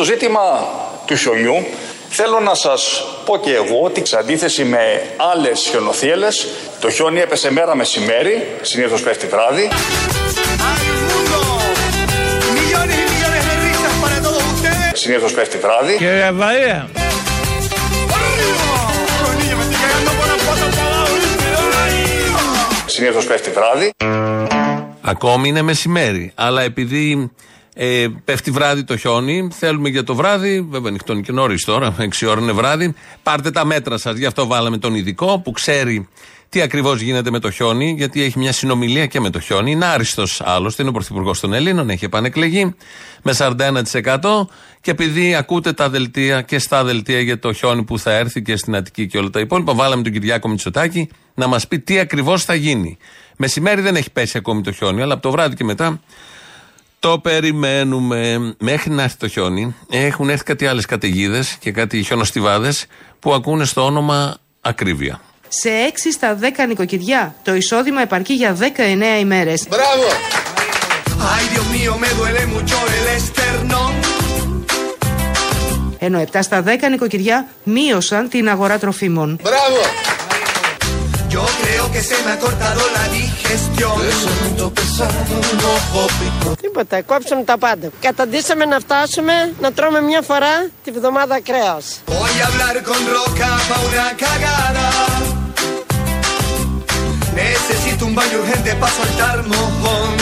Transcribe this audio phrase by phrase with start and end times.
[0.00, 0.40] προς το ζήτημα
[1.06, 1.66] του χιονιού,
[2.08, 4.78] θέλω να σας πω και εγώ ότι σε αντίθεση με
[5.16, 6.46] άλλες χιονοθύελες,
[6.80, 9.68] το χιόνι έπεσε μέρα μεσημέρι, συνήθως πέφτει βράδυ.
[14.92, 15.96] Συνήθως πέφτει βράδυ.
[15.96, 16.88] Κύριε Βαρία.
[22.86, 23.90] Συνήθως πέφτει βράδυ.
[25.00, 26.32] Ακόμη είναι μεσημέρι.
[26.34, 27.30] Αλλά επειδή
[27.74, 32.28] ε, πέφτει βράδυ το χιόνι, θέλουμε για το βράδυ, βέβαια νυχτώνει και νωρίς τώρα, 6
[32.28, 32.94] ώρα είναι βράδυ.
[33.22, 34.16] Πάρτε τα μέτρα σας.
[34.16, 36.08] Γι' αυτό βάλαμε τον ειδικό που ξέρει
[36.50, 39.70] τι ακριβώς γίνεται με το χιόνι, γιατί έχει μια συνομιλία και με το χιόνι.
[39.70, 42.74] Είναι άριστος άλλωστε, είναι ο πρωθυπουργός των Ελλήνων, έχει επανεκλεγεί
[43.22, 44.48] με 41%.
[44.80, 48.56] Και επειδή ακούτε τα δελτία και στα δελτία για το χιόνι που θα έρθει και
[48.56, 52.44] στην Αττική και όλα τα υπόλοιπα, βάλαμε τον Κυριάκο Μητσοτάκη να μας πει τι ακριβώς
[52.44, 52.98] θα γίνει.
[53.36, 56.00] Μεσημέρι δεν έχει πέσει ακόμη το χιόνι, αλλά από το βράδυ και μετά
[57.00, 58.54] το περιμένουμε.
[58.58, 62.86] Μέχρι να έρθει το χιόνι, έχουν έρθει κάτι άλλες καταιγίδες και κάτι χιονοστιβάδες
[63.18, 65.20] που ακούνε στο όνομα ακρίβεια.
[65.48, 69.66] Σε 6 στα 10 νοικοκυριά το εισόδημα επαρκεί για 19 ημέρες.
[69.68, 70.04] Μπράβο!
[71.34, 73.78] Ay, Dios mío, me duele mucho el externo.
[75.98, 79.38] Ενώ 7 στα 10 νοικοκυριά μείωσαν την αγορά τροφίμων.
[79.42, 80.19] Μπράβο!
[81.90, 83.96] Yo creo que se me ha cortado la digestión.
[86.60, 87.88] Τίποτα, κόψαμε τα πάντα.
[88.00, 92.00] Καταντήσαμε να φτάσουμε να τρώμε μια φορά τη βδομάδα κρέας.
[92.06, 94.86] Voy a hablar con Roca pa' una cagada.
[97.40, 100.14] Necesito un baño urgente pa' soltar mojón.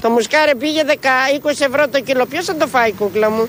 [0.00, 2.26] Το μουσκάρι πήγε 10-20 ευρώ το κιλό.
[2.26, 3.48] Ποιος θα το φάει κούκλα μου;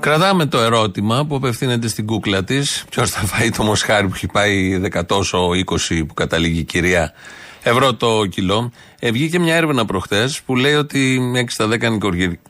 [0.00, 2.84] Κρατάμε το ερώτημα που απευθύνεται στην κούκλα της.
[2.90, 5.48] Ποιος θα φάει το μοσχάρι που έχει πάει 10 τόσο
[5.90, 7.12] 20 που καταλήγει η κυρία
[7.62, 8.72] ευρώ το κιλό.
[8.98, 11.78] Ε, βγήκε μια έρευνα προχθές που λέει ότι 6 στα 10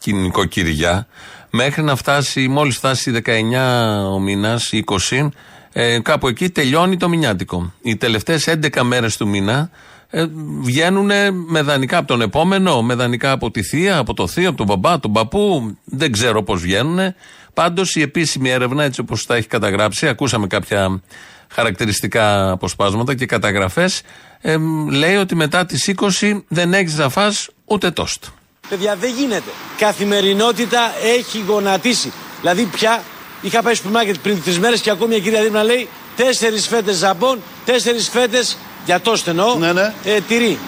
[0.05, 1.07] νοικοκυριά
[1.51, 5.29] μέχρι να φτάσει, μόλις φτάσει 19 ο μήνας, 20,
[5.73, 7.73] ε, κάπου εκεί τελειώνει το μηνιάτικο.
[7.83, 9.71] Οι τελευταίες 11 μέρες του μήνα
[10.11, 10.27] ε,
[10.61, 11.11] βγαίνουν
[11.47, 14.67] με δανεικά από τον επόμενο, με δανεικά από τη θεία, από το θείο, από τον
[14.67, 15.77] μπαμπά, τον παππού.
[15.85, 17.15] Δεν ξέρω πώς βγαίνουν.
[17.61, 21.01] Πάντως η επίσημη έρευνα, έτσι όπως τα έχει καταγράψει, ακούσαμε κάποια
[21.49, 24.03] χαρακτηριστικά αποσπάσματα και καταγραφές,
[24.41, 24.57] ε,
[24.91, 28.25] λέει ότι μετά τις 20 δεν έχει να φας ούτε τόστ.
[28.69, 29.51] Παιδιά, δεν γίνεται.
[29.79, 32.13] Καθημερινότητα έχει γονατίσει.
[32.41, 33.03] Δηλαδή, πια
[33.41, 36.97] είχα πάει στο μάρκετ πριν τρει μέρες και ακόμη μια κυρία δίπλα λέει τέσσερις φέτες
[36.97, 39.93] ζαμπόν, τέσσερις φέτες για τόστ εννοώ, Ναι, ναι.
[40.05, 40.59] ε, τυρί.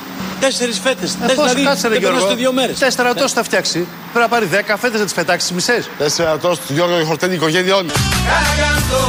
[0.41, 1.17] Τέσσερις φέτες.
[1.28, 2.78] Ε, πόσο κάτσε ρε Γιώργο; σε δύο μέρες.
[2.78, 3.78] Τέσσερα τόστ θα φτιάξει.
[4.12, 5.89] Πρέπει να πάρει δέκα φέτες να τις πετάξει τις μισές.
[5.99, 7.91] Τέσσερα τόστ, Γιώργο, η χορτένη οικογένεια όλη.
[7.91, 9.00] Cagando.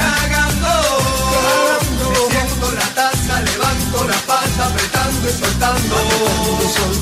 [0.00, 0.72] Cagando.
[2.02, 5.96] Me siento en la taza, levanto la pata, apretando y soltando.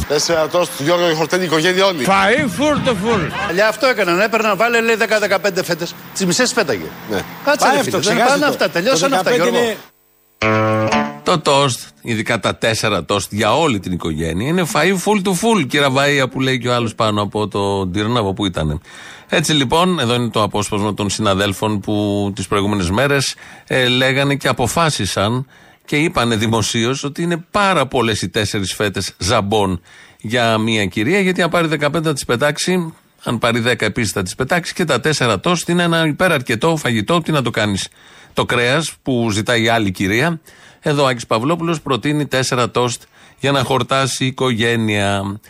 [0.08, 2.06] Τέσσερα τόστ, Γιώργο, η χορτένη οικογένεια όλη.
[2.08, 3.20] Φαΐ φουρ το φουρ.
[3.46, 4.20] Παλιά αυτό έκαναν.
[4.20, 5.94] Έπαιρναν, βάλε λέει 10-15 φέτες.
[6.14, 6.84] Τις μισές πέταγε.
[7.10, 7.20] Ναι.
[7.44, 8.02] Κάτσε Πάει ρε αυτό, φίλε.
[8.02, 8.50] Δεν ξεχάστε πάνε το.
[8.50, 8.68] αυτά.
[8.70, 9.58] Τελειώσαν Το αυτά 15 Γιώργο.
[10.44, 10.88] Είναι-
[11.22, 15.66] Το τόστ, ειδικά τα τέσσερα τόστ για όλη την οικογένεια, είναι φαΐ full to full,
[15.66, 18.80] κύριε Βαΐα που λέει και ο άλλος πάνω από το Τυρνάβο που ήταν.
[19.28, 23.34] Έτσι λοιπόν, εδώ είναι το απόσπασμα των συναδέλφων που τις προηγούμενες μέρες
[23.66, 25.46] ε, λέγανε και αποφάσισαν
[25.84, 29.80] και είπανε δημοσίως ότι είναι πάρα πολλές οι τέσσερις φέτες ζαμπόν
[30.20, 32.92] για μια κυρία, γιατί αν πάρει 15 θα τις πετάξει,
[33.24, 37.20] αν πάρει 10 επίσης θα τις πετάξει και τα τέσσερα τόστ είναι ένα υπεραρκετό φαγητό.
[37.20, 37.88] Τι να το κάνεις.
[38.38, 40.40] Το κρέας που ζητάει η άλλη κυρία.
[40.80, 43.02] Εδώ ο Άκης Παυλόπουλος προτείνει τέσσερα τόστ
[43.38, 45.40] για να χορτάσει η οικογένεια.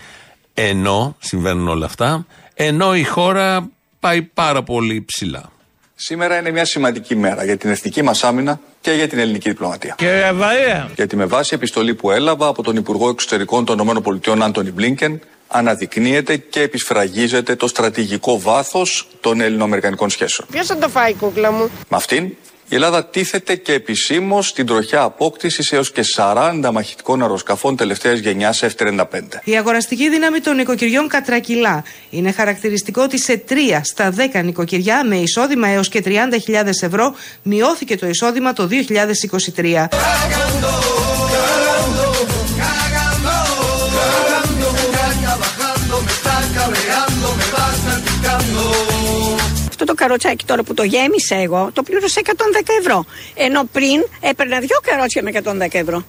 [0.54, 5.50] Ενώ συμβαίνουν όλα αυτά, ενώ η χώρα πάει πάρα πολύ ψηλά.
[5.94, 9.94] Σήμερα είναι μια σημαντική μέρα για την εθνική μας άμυνα και για την ελληνική διπλωματία.
[9.98, 10.90] Κύριε Βαρία.
[10.94, 16.36] Γιατί με βάση επιστολή που έλαβα από τον Υπουργό Εξωτερικών των ΗΠΑ Άντωνι Μπλίνκεν, αναδεικνύεται
[16.36, 20.48] και επισφραγίζεται το στρατηγικό βάθος των ελληνοαμερικανικών σχέσεων.
[20.50, 22.36] Ποιος θα το φάει κούκλα μου; Με αυτήν,
[22.68, 28.62] η Ελλάδα τίθεται και επισήμως στην τροχιά απόκτησης έως και 40 μαχητικών αεροσκαφών τελευταίας γενιάς
[28.62, 29.04] F-35.
[29.44, 31.84] Η αγοραστική δύναμη των νοικοκυριών κατρακυλά.
[32.10, 36.12] Είναι χαρακτηριστικό ότι σε 3 στα 10 νοικοκυριά με εισόδημα έως και 30.000
[36.80, 38.68] ευρώ μειώθηκε το εισόδημα το
[39.56, 39.86] 2023.
[49.80, 52.30] Αυτό το καροτσάκι τώρα που το γέμισα εγώ το πλήρωσα 110
[52.80, 53.04] ευρώ.
[53.34, 56.04] Ενώ πριν έπαιρνα δύο καρότσια με 110 ευρώ.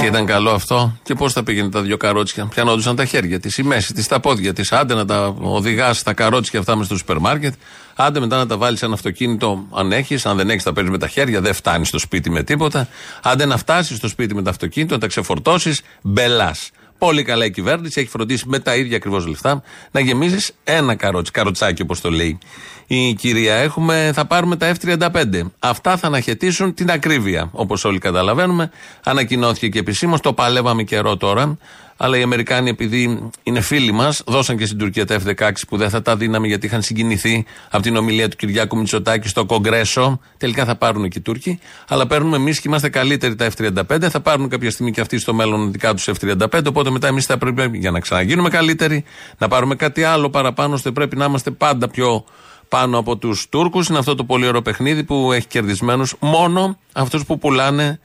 [0.00, 3.58] Και ήταν καλό αυτό; Και πώς θα πήγαινε τα δύο καρότσια; Πιανόντουσαν τα χέρια της,
[3.58, 4.72] η μέση της, τα πόδια της.
[4.72, 7.54] Άντε να τα οδηγάς τα καρότσια αυτά μες στο σούπερ μάρκετ.
[7.96, 10.26] Άντε μετά να τα βάλεις σε ένα αυτοκίνητο, αν έχεις.
[10.26, 11.40] Αν δεν έχεις, τα παίρνεις με τα χέρια.
[11.40, 12.88] Δεν φτάνεις στο σπίτι με τίποτα.
[13.22, 15.80] Άντε να φτάσεις στο σπίτι με το αυτοκίνητο, να τα ξεφορτώσεις.
[16.02, 16.70] Μπελάς.
[17.04, 21.32] Πολύ καλά η κυβέρνηση, έχει φροντίσει με τα ίδια ακριβώς λεφτά να γεμίζεις ένα καρότσι,
[21.32, 22.38] καροτσάκι όπως το λέει
[22.86, 23.54] η κυρία.
[23.54, 25.40] Έχουμε, θα πάρουμε τα F-35.
[25.58, 27.48] Αυτά θα αναχαιτήσουν την ακρίβεια.
[27.52, 28.70] Όπως όλοι καταλαβαίνουμε,
[29.04, 30.20] ανακοινώθηκε και επισήμως.
[30.20, 31.58] Το παλεύαμε καιρό τώρα.
[31.96, 35.90] Αλλά οι Αμερικάνοι, επειδή είναι φίλοι μας, δώσαν και στην Τουρκία τα F-16 που δεν
[35.90, 40.20] θα τα δίναμε γιατί είχαν συγκινηθεί από την ομιλία του Κυριάκου Μητσοτάκη στο Κογκρέσο.
[40.36, 41.58] Τελικά θα πάρουν και οι Τούρκοι.
[41.88, 44.08] Αλλά παίρνουμε εμείς και είμαστε καλύτεροι τα F-35.
[44.10, 46.64] Θα πάρουν κάποια στιγμή και αυτοί στο μέλλον δικά τους F-35.
[46.66, 49.04] Οπότε μετά εμείς θα πρέπει για να ξαναγίνουμε καλύτεροι,
[49.38, 52.24] να πάρουμε κάτι άλλο παραπάνω, ώστε πρέπει να είμαστε πάντα πιο
[52.68, 53.88] πάνω από τους Τούρκους.
[53.88, 57.98] Είναι αυτό το πολύ ωραίο παιχνίδι που έχει κερδισμένους μόνο αυτούς που πουλάνε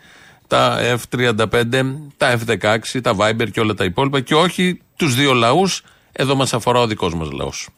[0.50, 1.46] τα F-35,
[2.18, 5.84] τα F-16, τα Viber και όλα τα υπόλοιπα και όχι τους δύο λαούς.
[6.12, 7.69] Εδώ μας αφορά ο δικός μας λαός.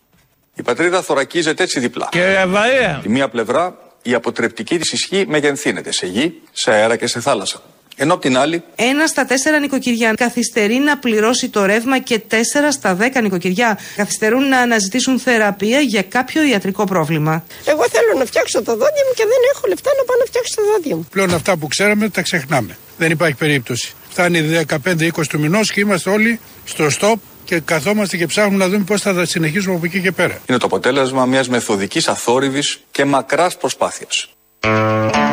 [0.54, 2.08] Η πατρίδα θωρακίζεται έτσι διπλά.
[2.12, 3.00] Κύριε Βαρία.
[3.02, 7.62] Τη μία πλευρά η αποτρεπτική της ισχύ μεγενθύνεται σε γη, σε αέρα και σε θάλασσα.
[8.04, 12.72] Ενώ απ' την άλλη Ένα στα τέσσερα νοικοκυριά καθυστερεί να πληρώσει το ρεύμα και τέσσερα
[12.72, 17.44] στα δέκα νοικοκυριά καθυστερούν να αναζητήσουν θεραπεία για κάποιο ιατρικό πρόβλημα.
[17.66, 20.56] Εγώ θέλω να φτιάξω τα δόντια μου και δεν έχω λεφτά να πάω να φτιάξω
[20.56, 21.08] τα δόντια μου.
[21.12, 22.78] Πλέον αυτά που ξέραμε τα ξεχνάμε.
[22.98, 23.94] Δεν υπάρχει περίπτωση.
[24.10, 28.84] Φτάνει 15-20 του μηνός και είμαστε όλοι στο stop και καθόμαστε και ψάχνουμε να δούμε
[28.84, 30.42] πώς θα τα συνεχίσουμε από εκεί και πέρα.
[30.50, 34.30] είναι το αποτέλεσμα μιας μεθοδικής αθόρυβης και μακράς προσπάθειας.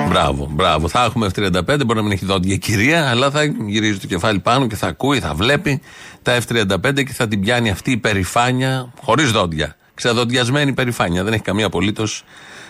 [0.08, 0.88] Μπράβο, μπράβο.
[0.88, 4.38] Θα έχουμε F-35, μπορεί να μην έχει δόντια η κυρία, αλλά θα γυρίζει το κεφάλι
[4.38, 5.80] πάνω και θα ακούει, θα βλέπει
[6.22, 9.76] τα F-35 και θα την πιάνει αυτή η περηφάνεια, χωρίς δόντια.
[9.94, 11.24] Ξεδοντιασμένη περηφάνεια.
[11.24, 12.24] Δεν έχει καμία απολύτως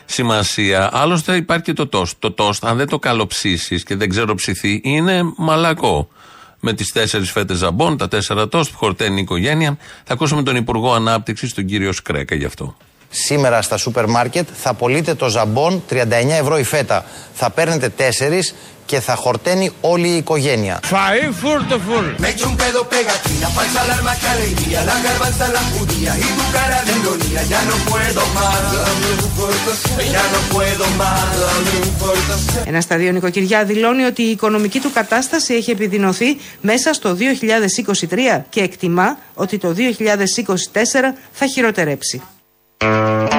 [0.04, 0.90] σημασία.
[0.92, 2.16] Άλλωστε υπάρχει και το τόστ.
[2.18, 6.08] Το τόστ, αν δεν το καλοψήσεις και δεν ξέρω ψηθεί, είναι μαλακό.
[6.60, 9.76] Με τις τέσσερις φέτες ζαμπόν, τα τέσσερα τόστ που χορταίνει η οικογένεια.
[10.04, 12.76] Θα ακούσουμε τον Υπουργό Ανάπτυξης, τον κύριο Σκρέκα, γι' αυτό.
[13.10, 16.02] Σήμερα στα σούπερ μάρκετ θα πωλείτε το ζαμπόν 39
[16.40, 17.04] ευρώ η φέτα.
[17.34, 18.02] Θα παίρνετε 4
[18.86, 20.80] και θα χορταίνει όλη η οικογένεια.
[20.90, 22.04] Φαΐ φούρτο φουρ.
[22.22, 26.44] Me echo un pedo pegatina, falsa alarma que alegría, la garbanza la judía y tu
[26.56, 27.40] cara de ironía.
[27.52, 28.62] Ya no puedo más,
[30.14, 31.28] ya no puedo más.
[32.64, 37.16] Ένα στα δύο νοικοκυριά δηλώνει ότι η οικονομική του κατάσταση έχει επιδεινωθεί μέσα στο
[38.38, 39.78] 2023 και εκτιμά ότι το 2024
[41.32, 42.22] θα χειροτερέψει.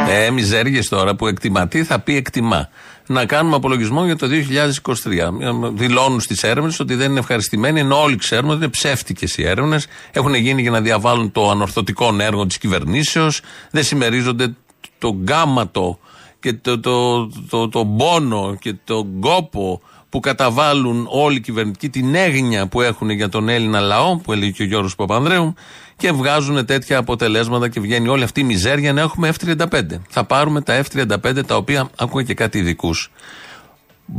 [0.10, 1.68] Ε, μιζέριε τώρα που εκτιμά.
[1.68, 2.70] Τι θα πει εκτιμά.
[3.08, 5.74] Να κάνουμε απολογισμό για το 2023.
[5.74, 9.88] Δηλώνουν στις έρευνες ότι δεν είναι ευχαριστημένοι, ενώ όλοι ξέρουμε ότι είναι ψεύτικες οι έρευνες.
[10.12, 13.42] Έχουν γίνει για να διαβάλουν το ανορθωτικό έργο της κυβερνήσεως.
[13.72, 14.56] Δεν συμμερίζονται
[14.98, 16.00] το γκάματο
[16.40, 22.16] και το, το, το, το πόνο και τον κόπο που καταβάλουν όλοι οι κυβερνητικοί, την
[22.16, 25.54] έγνοια που έχουν για τον Έλληνα λαό, που έλεγε και ο Γιώργος Παπανδρέου,
[25.98, 29.82] και βγάζουν τέτοια αποτελέσματα και βγαίνει όλη αυτή η μιζέρια να έχουμε F-35.
[30.10, 33.12] Θα πάρουμε τα F-35 τα οποία ακούω και κάτι ειδικούς.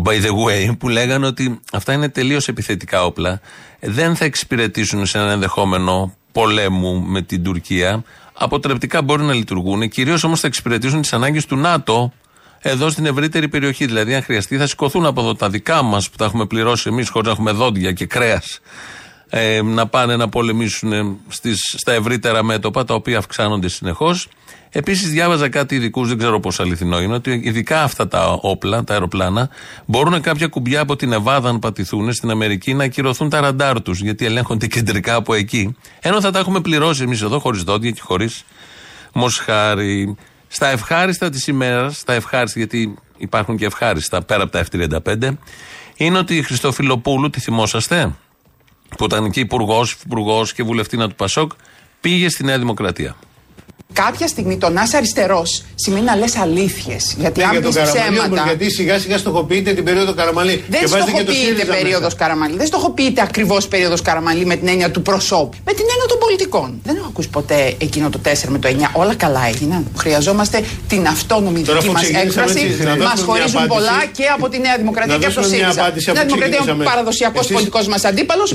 [0.05, 3.41] By the way, που λέγανε ότι αυτά είναι τελείως επιθετικά όπλα.
[3.81, 8.05] Δεν θα εξυπηρετήσουν σε ένα ενδεχόμενο πολέμου με την Τουρκία.
[8.33, 9.89] Αποτρεπτικά μπορεί να λειτουργούν.
[9.89, 12.13] Κυρίως όμως θα εξυπηρετήσουν τις ανάγκες του ΝΑΤΟ
[12.61, 13.87] εδώ στην ευρύτερη περιοχή.
[13.87, 17.09] Δηλαδή, αν χρειαστεί, θα σηκωθούν από εδώ τα δικά μας που τα έχουμε πληρώσει εμείς
[17.09, 18.61] χωρίς να έχουμε δόντια και κρέας.
[19.33, 24.29] Ε, να πάνε να πολεμήσουν στις, στα ευρύτερα μέτωπα τα οποία αυξάνονται συνεχώς.
[24.73, 28.93] Επίσης, διάβαζα κάτι ειδικούς, δεν ξέρω πόσο αληθινό είναι, ότι ειδικά αυτά τα όπλα, τα
[28.93, 29.49] αεροπλάνα,
[29.87, 34.01] μπορούν κάποια κουμπιά από την Εβάδα, αν πατηθούν στην Αμερική, να ακυρωθούν τα ραντάρ τους,
[34.01, 35.77] γιατί ελέγχονται κεντρικά από εκεί.
[36.01, 38.45] Ενώ θα τα έχουμε πληρώσει εμείς εδώ, χωρίς δόντια και χωρίς
[39.13, 40.17] μοσχάρι.
[40.53, 45.37] Στα ευχάριστα της ημέρας, στα ευχάριστα, γιατί υπάρχουν και ευχάριστα πέρα από τα F35,
[45.97, 48.15] είναι ότι η Χριστοφιλοπούλου, τη θυμόσαστε,
[48.97, 51.53] που ήταν και υπουργός, υπουργός και βουλευτήνα του Πασόκ,
[52.01, 53.17] πήγε στη Νέα Δημοκρατία.
[53.93, 57.15] Κάποια στιγμή το να είσαι αριστερός σημαίνει να λες αλήθειες.
[57.19, 58.43] Γιατί αν για τον πει Καραμαλή όμως, ψέματα.
[58.47, 60.65] γιατί σιγά σιγά στοχοποιείτε την περίοδο Καραμαλή.
[60.69, 62.17] Δεν και βάζετε και το στοχοποιείται ΣΥΡΙΖΑ περίοδος μέσα.
[62.17, 62.57] Καραμαλή.
[62.57, 65.57] Δεν στοχοποιείται ακριβώς περίοδος Καραμαλή με την έννοια του προσώπου.
[65.65, 66.81] Με την έννοια των πολιτικών.
[66.85, 68.91] Δεν έχω ακούσει ποτέ εκείνο το 4 με το 9.
[68.93, 69.87] Όλα καλά έγιναν.
[69.97, 72.67] Χρειαζόμαστε την αυτόνομη Τώρα, δική αφού μας ξεκινήσαμε έκφραση.
[72.67, 73.75] έτσι, να Μας δώσουμε μια χωρίζουν απάντηση.
[73.79, 75.83] πολλά και από τη Νέα Δημοκρατία Να και από το δώσουμε μια ΣΥΡΙΖΑ.
[75.87, 76.91] απάντηση, Η Νέα αφού Δημοκρατία είναι ο ξεκινήσαμε.
[76.91, 78.51] παραδοσιακός Εσείς- πολιτικός μας αντίπαλος.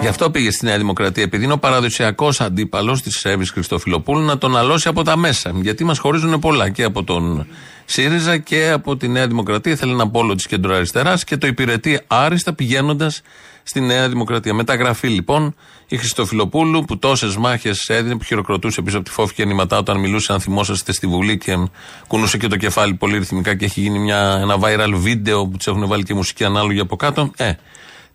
[0.00, 4.38] Γι' αυτό πήγε στη Νέα Δημοκρατία, επειδή είναι ο παραδοσιακός αντίπαλος της Εύη Χριστοφιλοπούλου να
[4.38, 5.52] τον αλώσει από τα μέσα.
[5.54, 7.46] Γιατί μας χωρίζουν πολλά και από τον
[7.84, 9.76] ΣΥΡΙΖΑ και από τη Νέα Δημοκρατία.
[9.76, 13.22] Θέλει ένα πόλο της κεντροαριστεράς και το υπηρετεί άριστα πηγαίνοντας
[13.62, 14.54] στη Νέα Δημοκρατία.
[14.54, 15.54] Μεταγραφή λοιπόν
[15.88, 19.98] η Χριστοφιλοπούλου που τόσες μάχες έδινε, που χειροκροτούσε πίσω από τη φόφη και νηματά όταν
[19.98, 21.68] μιλούσε, αν θυμόσαστε στη Βουλή και
[22.06, 25.66] κουνούσε και το κεφάλι πολύ ρυθμικά και έχει γίνει μια, ένα viral βίντεο που τους
[25.66, 27.30] έχουν βάλει και μουσική ανάλογη από κάτω.
[27.36, 27.52] Ε,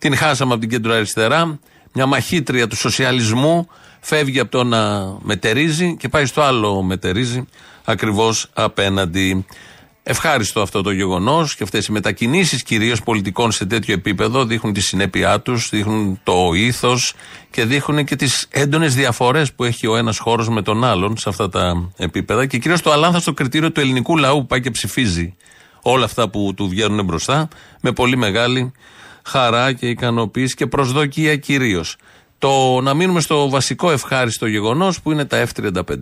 [0.01, 1.60] την χάσαμε από την κέντρο αριστερά.
[1.93, 3.67] Μια μαχήτρια του σοσιαλισμού
[4.00, 7.46] φεύγει από το να μετερίζει και πάει στο άλλο μετερίζει
[7.84, 9.46] ακριβώς απέναντι.
[10.03, 14.81] Ευχάριστο αυτό το γεγονός και αυτές οι μετακινήσεις κυρίως πολιτικών σε τέτοιο επίπεδο δείχνουν τη
[14.81, 17.13] συνέπειά τους, δείχνουν το ήθος
[17.51, 21.29] και δείχνουν και τις έντονες διαφορές που έχει ο ένας χώρος με τον άλλον σε
[21.29, 25.36] αυτά τα επίπεδα και κυρίως το αλάνθαστο κριτήριο του ελληνικού λαού που πάει και ψηφίζει
[25.81, 27.48] όλα αυτά που του βγαίνουν μπροστά
[27.81, 28.72] με πολύ μεγάλη
[29.24, 31.96] χαρά και ικανοποίηση και προσδοκία κυρίως.
[32.38, 35.96] Το να μείνουμε στο βασικό ευχάριστο γεγονός που είναι τα F-35.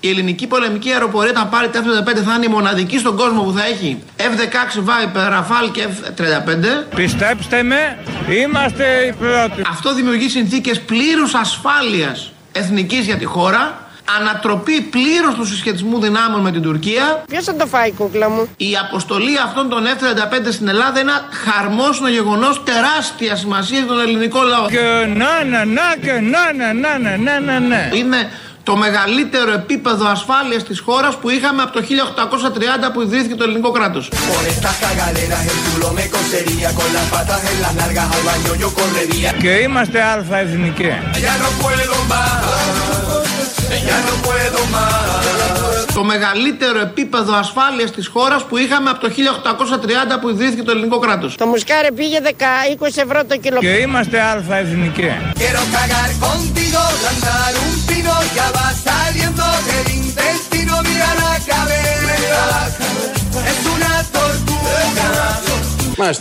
[0.00, 3.52] Η ελληνική πολεμική αεροπορία, όταν πάρει τα F-35, θα είναι η μοναδική στον κόσμο που
[3.52, 6.94] θα έχει F-16 Viper, Rafale και F-35.
[6.94, 7.98] Πιστέψτε με,
[8.42, 9.62] είμαστε οι πρώτοι.
[9.66, 13.81] Αυτό δημιουργεί συνθήκες πλήρους ασφάλειας εθνικής για τη χώρα,
[14.18, 17.24] ανατροπή πλήρως του συσχετισμού δυνάμεων με την Τουρκία.
[17.28, 21.28] Ποιος θα το φάει, κούκλα μου; Η αποστολή αυτών των F-35 στην Ελλάδα είναι ένα
[21.44, 24.66] χαρμόσυνο γεγονός τεράστια σημασία για τον ελληνικό λαό.
[24.68, 27.90] Και να, να, να, και να, να, να, να, να, να, να.
[27.94, 28.30] Είναι
[28.62, 31.80] το μεγαλύτερο επίπεδο ασφάλειας της χώρας που είχαμε από το
[32.88, 34.08] 1830 που ιδρύθηκε το ελληνικό κράτος.
[34.08, 38.52] Por estas cagaleras el culo me cosería Con las patas en las nalgas al baño
[38.62, 40.92] yo correría Και είμαστε αλφα εθνικοί.
[43.88, 48.56] Ya no puedo más Ya no puedo más Το μεγαλύτερο επίπεδο ασφάλειας της χώρας που
[48.56, 49.08] είχαμε από το
[50.16, 51.36] 1830 που ιδρύθηκε το ελληνικό κράτος.
[51.36, 52.28] Το μουσκάρι πήγε 10,
[52.78, 53.58] 20 ευρώ το κιλό.
[53.58, 55.10] Και είμαστε αλφα εθνικοί.
[55.40, 62.48] Quiero cagar contigo, lanzar un pino Ya va saliendo del intestino Mira la cabeza
[63.50, 65.08] Es una tortuga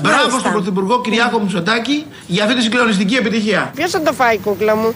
[0.02, 3.72] Μπράβο στον Πρωθυπουργό Κυριάκο Μητσοτάκη για αυτή τη συγκλονιστική επιτυχία.
[3.76, 4.96] Ποιος θα το φάει, κούκλα μου;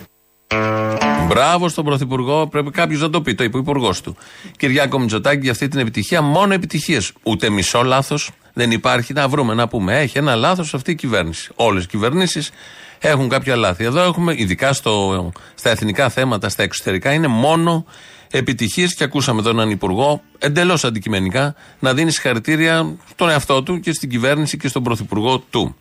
[1.27, 4.15] Μπράβο στον Πρωθυπουργό, πρέπει κάποιος να το πει, το είπε ο Υπουργός του.
[4.57, 7.11] Κυριάκο Μητσοτάκη για αυτή την επιτυχία, μόνο επιτυχίες.
[7.23, 9.13] Ούτε μισό λάθος δεν υπάρχει.
[9.13, 9.99] Να βρούμε, να πούμε.
[9.99, 11.51] Έχει ένα λάθος αυτή η κυβέρνηση.
[11.55, 12.51] Όλες οι κυβερνήσεις
[12.99, 13.83] έχουν κάποια λάθη.
[13.83, 17.85] Εδώ έχουμε, ειδικά στο, στα εθνικά θέματα, στα εξωτερικά, είναι μόνο
[18.31, 23.93] επιτυχίες και ακούσαμε εδώ έναν υπουργό εντελώς αντικειμενικά να δίνει συγχαρητήρια στον εαυτό του και
[23.93, 25.75] στην κυβέρνηση και στον πρωθυπουργό του.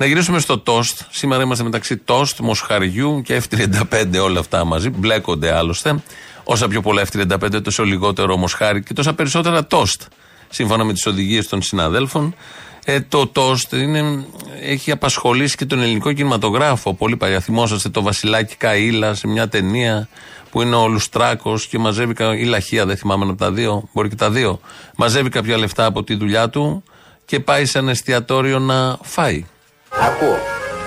[0.00, 1.00] Να γυρίσουμε στο τόστ.
[1.10, 4.90] Σήμερα είμαστε μεταξύ τόστ, μοσχαριού και F35 όλα αυτά μαζί.
[4.90, 6.02] Μπλέκονται άλλωστε.
[6.44, 10.02] Όσα πιο πολλά F35, τόσο λιγότερο μοσχάρι και τόσα περισσότερα τόστ.
[10.48, 12.34] Σύμφωνα με τις οδηγίες των συναδέλφων.
[12.84, 14.24] Ε, το τόστ είναι,
[14.62, 17.40] έχει απασχολήσει και τον ελληνικό κινηματογράφο πολύ παλιά.
[17.40, 20.08] Θυμόσαστε το Βασιλάκι Καΐλα σε μια ταινία
[20.50, 22.14] που είναι ο Λουστράκος και μαζεύει.
[22.14, 23.88] κα- ή Λαχία, δεν θυμάμαι από τα δύο.
[23.92, 24.60] Μπορεί και τα δύο.
[24.96, 26.82] Μαζεύει κάποια λεφτά από τη δουλειά του
[27.24, 29.44] και πάει σε ένα εστιατόριο να φάει.
[30.06, 30.38] Ακούω.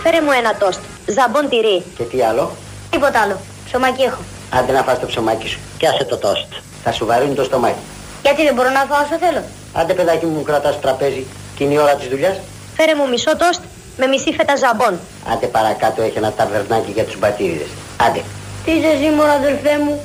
[0.04, 0.80] Φέρε μου ένα τόστ.
[1.06, 1.84] Ζαμπόν τυρί.
[1.98, 2.52] Και τι άλλο;
[2.90, 3.38] Τίποτα άλλο.
[3.66, 4.22] Ψωμάκι έχω.
[4.50, 5.60] Άντε να φας το ψωμάκι σου.
[5.78, 6.46] Πιάσε το τόστ.
[6.84, 7.84] Θα σου βαρύνει το στομάχι.
[8.22, 9.44] Γιατί δεν μπορώ να φάω όσο θέλω;
[9.74, 11.26] Άντε παιδάκι μου μου κρατάς το τραπέζι.
[11.56, 12.36] Και είναι η ώρα της δουλειάς.
[12.76, 13.62] Φέρε μου μισό τόστ
[13.98, 15.00] με μισή φέτα ζαμπόν.
[15.34, 17.68] Άντε παρακάτω έχει ένα ταβερνάκι για τους μπατήριδες.
[17.98, 18.22] Άντε.
[18.66, 20.02] Τι είσαι σήμερα αδελφέ μου;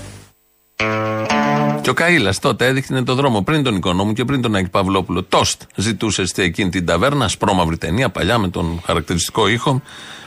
[1.88, 5.22] Και ο Καήλα τότε έδειχνε το δρόμο πριν τον Οικονόμου και πριν τον Άκη Παυλόπουλο.
[5.22, 9.82] Τόστ ζητούσε σε εκείνη την ταβέρνα, σπρώμαυρη ταινία, παλιά με τον χαρακτηριστικό ήχο.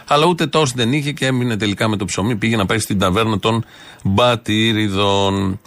[0.08, 2.36] Αλλά ούτε τόστ δεν είχε και έμεινε τελικά με το ψωμί.
[2.36, 3.66] Πήγε να πάει στην ταβέρνα των
[4.04, 5.60] Μπατήριδων.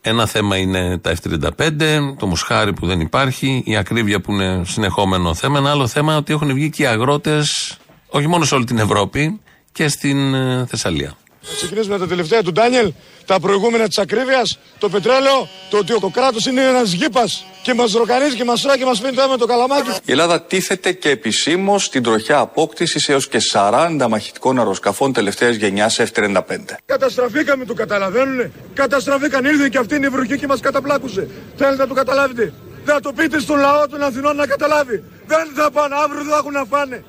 [0.00, 1.70] Ένα θέμα είναι τα F35,
[2.18, 5.58] το μουσχάρι που δεν υπάρχει, η ακρίβεια που είναι συνεχόμενο θέμα.
[5.58, 7.76] Ένα άλλο θέμα ότι έχουν βγει και οι αγρότες,
[8.08, 9.40] όχι μόνο σε όλη την Ευρώπη,
[9.72, 11.16] και στην ε, Θεσσαλία.
[11.42, 12.92] Να ξεκινήσουμε με τα τελευταία του Ντάνιελ,
[13.26, 17.92] τα προηγούμενα της ακρίβειας, το πετρέλαιο, το ότι το κράτο είναι ένας γήπας και μας
[17.92, 19.90] ροκανίζει και μας τρώει και μας φέρνει το αίμα με το καλαμάκι.
[20.04, 26.00] Η Ελλάδα τίθεται και επισήμως στην τροχιά απόκτησης έως και 40 μαχητικών αεροσκαφών τελευταίας γενιάς
[26.00, 26.42] F-35.
[26.86, 28.50] Καταστραφήκαμε, το καταλαβαίνουνε.
[28.74, 31.28] Καταστραφήκαν, ήρθε και αυτή η βροχή και μας καταπλάκουσε.
[31.56, 32.52] Θέλετε να το καταλάβετε.
[32.84, 35.02] Δεν θα το πείτε στον λαό των Αθηνών να καταλάβει.
[35.26, 37.04] Δεν θα πάνε, αύριο δεν θα έχουν να φάνε.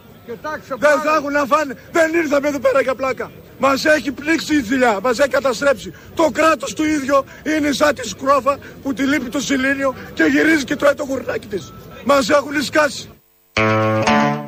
[0.78, 1.74] Δεν θα έχουν να φάνε.
[1.92, 3.32] Δεν ήρθαμε εδώ πέρα για πλάκα.
[3.58, 5.94] Μας έχει πλήξει η θηλιά, μας έχει καταστρέψει.
[6.16, 10.64] Το κράτος του ίδιο είναι σαν τη σκρόφα που τη λείπει το σιλίνιο και γυρίζει
[10.64, 11.74] και τρώει το γουρνάκι της.
[12.06, 13.10] Μας έχουν σκάσει.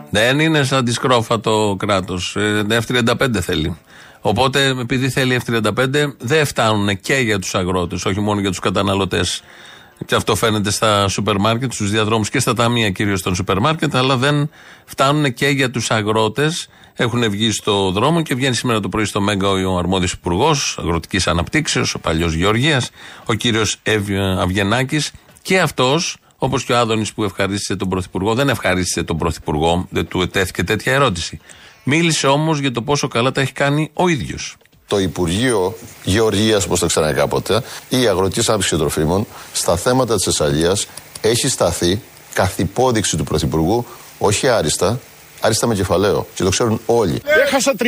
[0.10, 2.38] Δεν είναι σαν τη σκρόφα το κράτος.
[2.69, 3.77] F35 θέλει.
[4.22, 9.41] Οπότε, επειδή θέλει F35, δεν φτάνουν και για τους αγρότες, όχι μόνο για τους καταναλωτές.
[10.06, 13.96] Και αυτό φαίνεται στα σούπερ μάρκετ, στους διαδρόμους και στα ταμεία κυρίως των σούπερ μάρκετ,
[13.96, 14.50] αλλά δεν
[14.86, 16.70] φτάνουν και για τους αγρότες.
[16.94, 21.27] Έχουν βγει στο δρόμο και βγαίνει σήμερα το πρωί στο Μέγκα ο αρμόδιος υπουργός Αγροτικής
[21.27, 22.89] Αναπτύξεως, ο παλιός Γεωργίας,
[23.25, 23.77] ο κύριος
[24.39, 25.12] Αυγενάκης.
[25.42, 30.08] Και αυτός, όπως και ο Άδωνης που ευχαρίστησε τον Πρωθυπουργό, δεν ευχαρίστησε τον Πρωθυπουργό, δεν
[30.08, 31.39] του ετέθηκε τέτοια ερώτηση.
[31.84, 34.56] Μίλησε όμως για το πόσο καλά τα έχει κάνει ο ίδιος.
[34.88, 40.15] Το Υπουργείο Γεωργίας, όπως το ξέρανε κάποτε, ή η Αγροτικής Ανάπτυξη και Τροφίμων, στα θέματα
[40.15, 40.88] της Θεσσαλίας,
[41.22, 42.01] έχει σταθεί
[42.34, 43.86] καθ' υπόδειξη του Πρωθυπουργού,
[44.17, 45.00] όχι άριστα,
[45.41, 46.27] Άριστα με κεφαλαίο.
[46.34, 47.22] Και το ξέρουν όλοι.
[47.46, 47.86] Έχασα 370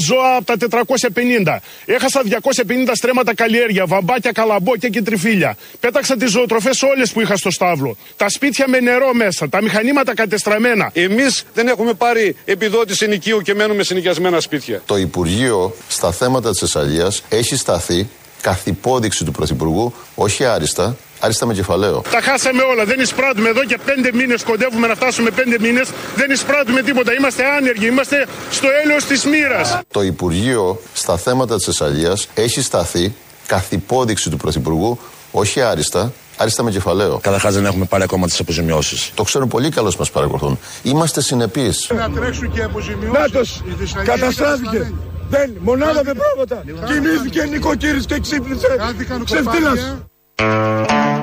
[0.00, 1.60] ζώα από τα 450.
[1.84, 5.56] Έχασα 250 στρέμματα καλλιέργεια, βαμπάκια, καλαμπόκια και τριφύλια.
[5.80, 7.96] Πέταξα τις ζωοτροφές όλες που είχα στο στάβλο.
[8.16, 10.90] Τα σπίτια με νερό μέσα, τα μηχανήματα κατεστραμμένα.
[10.92, 14.82] Εμείς δεν έχουμε πάρει επιδότηση ενοικίου και μένουμε σε νοικιασμένα σπίτια.
[14.86, 18.08] Το Υπουργείο στα θέματα της Εσαλία έχει σταθεί
[18.40, 22.02] καθ' υπόδειξη του Πρωθυπουργού, όχι άριστα, άριστα με κεφαλαίο.
[22.10, 22.84] Τα χάσαμε όλα.
[22.84, 24.42] Δεν εισπράττουμε εδώ και πέντε μήνες.
[24.42, 25.88] Κοντεύουμε να φτάσουμε πέντε μήνες.
[26.16, 27.12] Δεν εισπράττουμε τίποτα.
[27.14, 27.86] Είμαστε άνεργοι.
[27.86, 29.78] Είμαστε στο έλεος της μοίρας.
[29.90, 33.14] Το Υπουργείο στα θέματα της Εσαλία έχει σταθεί
[33.46, 34.98] καθ' υπόδειξη του Πρωθυπουργού,
[35.30, 37.18] όχι άριστα, άριστα με κεφαλαίο.
[37.22, 39.10] Καταρχάς δεν έχουμε πάρει ακόμα τις αποζημιώσεις.
[39.14, 40.58] Το ξέρουν πολύ καλώς μας παρακολουθούν.
[40.82, 41.90] Είμαστε συνεπείς.
[41.94, 43.12] Να τρέξουν και αποζημιώσεις.
[43.12, 43.62] Νάτος,
[44.04, 44.92] καταστράφηκε.
[45.28, 46.64] Δεν, μονάδα δεν πρόβατα.
[46.86, 48.76] Κοιμήθηκε νοικοκύρης και ξύπνησε.
[49.24, 49.96] Ξεφτύλας.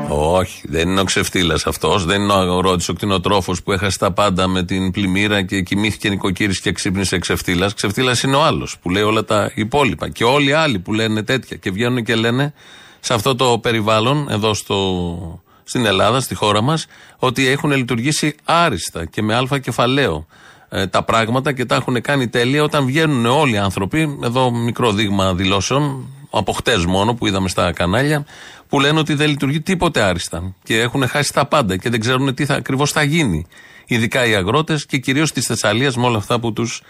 [0.10, 2.06] Όχι, δεν είναι ο ξεφτύλας αυτός.
[2.06, 6.10] Δεν είναι ο αγρότη, ο κτηνοτρόφος που έχασε τα πάντα με την πλημμύρα και κοιμήθηκε
[6.10, 7.74] νοικοκύρης και ξύπνησε ξεφτύλας.
[7.74, 10.10] Ξεφτύλας είναι ο άλλος που λέει όλα τα υπόλοιπα.
[10.10, 12.54] Και όλοι οι άλλοι που λένε τέτοια και βγαίνουν και λένε
[13.00, 16.86] σε αυτό το περιβάλλον, εδώ στο, στην Ελλάδα, στη χώρα μας,
[17.18, 20.26] ότι έχουν λειτουργήσει άριστα και με αλφα κεφαλαίο
[20.70, 24.20] ε, τα πράγματα και τα έχουν κάνει τέλεια όταν βγαίνουν όλοι οι άνθρωποι.
[24.24, 26.08] Εδώ μικρό δείγμα δηλώσεων,
[26.38, 28.26] από χτες μόνο που είδαμε στα κανάλια,
[28.70, 32.34] που λένε ότι δεν λειτουργεί τίποτε άριστα και έχουν χάσει τα πάντα και δεν ξέρουν
[32.34, 33.48] τι θα, ακριβώς θα γίνει.
[33.86, 36.82] Ειδικά οι αγρότες και κυρίως της Θεσσαλίας με όλα αυτά που τους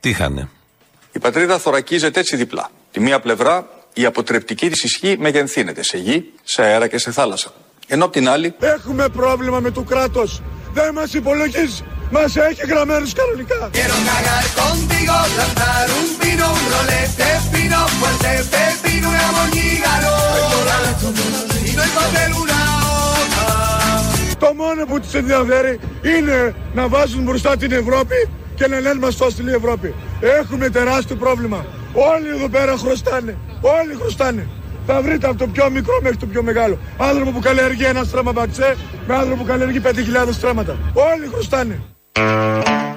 [0.00, 0.48] τύχανε.
[1.12, 2.70] Η πατρίδα θωρακίζεται έτσι διπλά.
[2.90, 7.52] Τη μία πλευρά η αποτρεπτική της ισχύ μεγενθύνεται σε γη, σε αέρα και σε θάλασσα.
[7.86, 10.42] Ενώ απ' την άλλη Έχουμε πρόβλημα με το κράτος.
[10.78, 11.82] Δεν μας υπολογίζει.
[12.10, 13.60] Μας έχει γραμμένους κανονικά.
[13.76, 20.12] Quiero cagar contigo, lanzar un pino, un rolete fino, fuerte pepino, una moñígano.
[21.68, 22.60] Y no hay una
[24.38, 29.16] Το μόνο που τους ενδιαφέρει είναι να βάζουν μπροστά την Ευρώπη και να λένε μας
[29.16, 29.94] το στείλει η Ευρώπη.
[30.20, 31.66] Έχουμε τεράστιο πρόβλημα.
[31.92, 33.36] Όλοι εδώ πέρα χρωστάνε.
[33.60, 34.48] Όλοι χρωστάνε.
[34.86, 36.78] Θα βρείτε από το πιο μικρό μέχρι το πιο μεγάλο.
[36.98, 39.92] Άνθρωπο που καλλιεργεί ένα στρέμμα μπαξέ με άνθρωπο που καλλιεργεί 5.000
[40.32, 40.76] στρέμματα.
[40.94, 41.80] Όλοι χρωστάνε.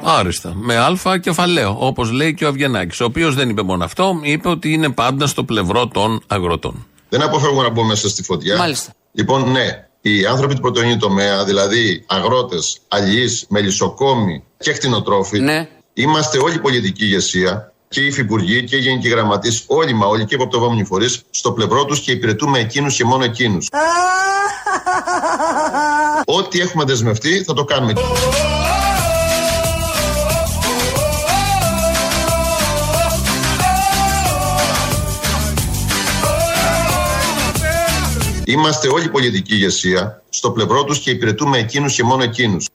[0.04, 0.54] Άριστα.
[0.56, 3.04] Με αλφα κεφαλαίο, όπως λέει και ο Αβγενάκη.
[3.04, 6.86] Ο οποίος δεν είπε μόνο αυτό, είπε ότι είναι πάντα στο πλευρό των αγροτών.
[7.10, 8.58] Δεν αποφεύγω να μπω μέσα στη φωτιά.
[8.58, 8.94] Μάλιστα.
[9.12, 15.68] Λοιπόν, ναι, οι άνθρωποι του πρωτογενή τομέα, δηλαδή αγρότες, αλληλείς, μελισσοκόμοι και κτηνοτρόφοι, Ναι.
[15.94, 20.26] είμαστε όλη η πολιτική ηγεσία και οι υφυπουργοί και οι γενικοί γραμματείς, όλοι μα όλοι
[20.26, 23.68] και οι υποπτευόμενοι φορείς, στο πλευρό τους και υπηρετούμε εκείνους και μόνο εκείνους.
[26.38, 27.94] Ό,τι έχουμε δεσμευτεί θα το κάνουμε.
[38.44, 42.68] Είμαστε όλη η πολιτική ηγεσία στο πλευρό τους και υπηρετούμε εκείνους και μόνο εκείνους.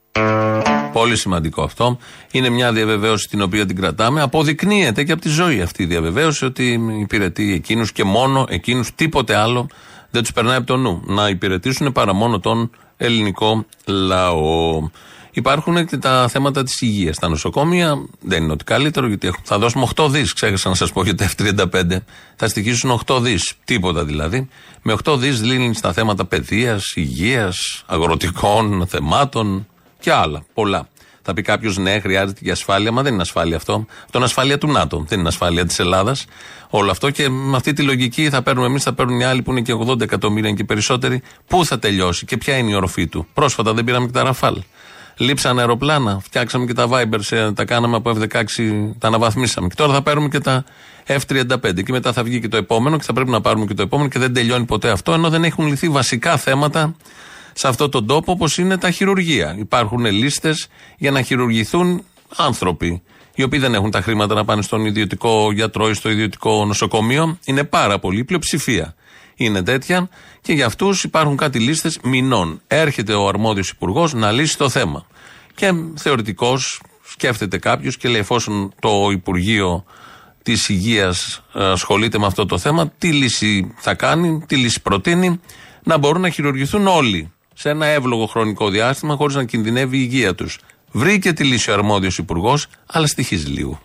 [0.94, 1.98] Πολύ σημαντικό αυτό.
[2.30, 4.20] Είναι μια διαβεβαίωση την οποία την κρατάμε.
[4.22, 9.36] Αποδεικνύεται και από τη ζωή αυτή η διαβεβαίωση ότι υπηρετεί εκείνους και μόνο εκείνους, τίποτε
[9.36, 9.66] άλλο
[10.10, 11.02] δεν τους περνάει από το νου.
[11.06, 14.88] Να υπηρετήσουν παρά μόνο τον ελληνικό λαό.
[15.30, 17.18] Υπάρχουν και τα θέματα της υγείας.
[17.18, 20.32] Τα νοσοκόμια δεν είναι ότι καλύτερο, γιατί έχουν- θα δώσουμε 8 δις.
[20.32, 22.04] Ξέχασα να σας πω για τα F35.
[22.36, 23.52] Θα στοιχήσουν 8 δις.
[23.64, 24.48] Τίποτα δηλαδή.
[24.82, 29.66] Με 8 δις λύνει στα θέματα παιδείας, υγείας, αγροτικών θεμάτων
[30.04, 30.44] και άλλα.
[30.54, 30.88] Πολλά.
[31.22, 33.86] Θα πει κάποιος, ναι, χρειάζεται και ασφάλεια, μα δεν είναι ασφάλεια αυτό.
[34.04, 35.04] Αυτό είναι ασφάλεια του ΝΑΤΟ.
[35.08, 36.24] Δεν είναι ασφάλεια της Ελλάδας.
[36.70, 39.50] Όλο αυτό και με αυτή τη λογική θα παίρνουμε εμείς, θα παίρνουν οι άλλοι που
[39.50, 41.22] είναι και 80 εκατομμύρια και περισσότεροι.
[41.46, 43.26] Πού θα τελειώσει και ποια είναι η οροφή του.
[43.34, 44.62] Πρόσφατα δεν πήραμε και τα Ραφάλ.
[45.16, 49.68] Λείψαν αεροπλάνα, φτιάξαμε και τα Viber, σε- τα κάναμε από F16, τα αναβαθμίσαμε.
[49.68, 50.64] Και τώρα θα παίρνουμε και τα
[51.06, 51.82] F35.
[51.84, 54.08] Και μετά θα βγει και το επόμενο και θα πρέπει να πάρουμε και το επόμενο
[54.08, 56.94] και δεν τελειώνει ποτέ αυτό, ενώ δεν έχουν λυθεί βασικά θέματα
[57.54, 59.54] σε αυτόν τον τόπο όπως είναι τα χειρουργεία.
[59.58, 62.04] Υπάρχουν λίστες για να χειρουργηθούν
[62.36, 63.02] άνθρωποι
[63.34, 67.38] οι οποίοι δεν έχουν τα χρήματα να πάνε στον ιδιωτικό γιατρό ή στο ιδιωτικό νοσοκομείο.
[67.44, 68.94] Είναι πάρα πολύ, η πλειοψηφία
[69.34, 70.08] είναι τέτοια
[70.40, 72.60] και για αυτούς υπάρχουν κάτι λίστες μηνών.
[72.66, 75.06] Έρχεται ο αρμόδιος υπουργός να λύσει το θέμα.
[75.54, 76.58] Και θεωρητικώ
[77.02, 79.84] σκέφτεται κάποιος και λέει, εφόσον το Υπουργείο
[80.42, 85.40] της Υγείας ασχολείται με αυτό το θέμα, τι λύση θα κάνει, τι λύση προτείνει,
[85.82, 90.34] να μπορούν να χειρουργηθούν όλοι σε ένα εύλογο χρονικό διάστημα χωρίς να κινδυνεύει η υγεία
[90.34, 90.58] τους.
[90.92, 93.80] Βρήκε τη λύση ο αρμόδιος υπουργός, αλλά στοιχίζει λίγο.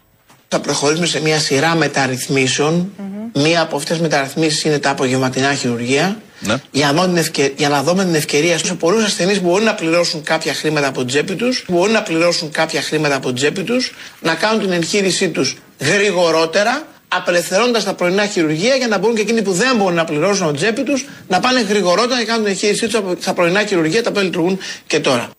[0.47, 2.91] Θα προχωρήσουμε σε μια σειρά μεταρρυθμίσεων.
[3.33, 6.21] Μία από αυτές τις μεταρρυθμίσεις είναι τα απογευματινά χειρουργία.
[6.39, 6.55] Ναι.
[6.71, 9.65] Για, να δούμε την ευκαι- για να δούμε την ευκαιρία σε πολλούς ασθενείς που μπορούν
[9.65, 13.35] να πληρώσουν κάποια χρήματα από την τσέπη τους, μπορούν να πληρώσουν κάποια χρήματα από την
[13.35, 19.15] τσέπη τους, να κάνουν την εγχείρησή τους γρηγορότερα, απελευθερώνοντας τα πρωινά χειρουργία για να μπορούν
[19.15, 22.25] και εκείνοι που δεν μπορούν να πληρώσουν από την τσέπη τους να πάνε γρηγορότερα και
[22.25, 25.29] κάνουν την εγχείρησή τους στα πρωινά χειρουργία τα οποία λειτουργούν και τώρα.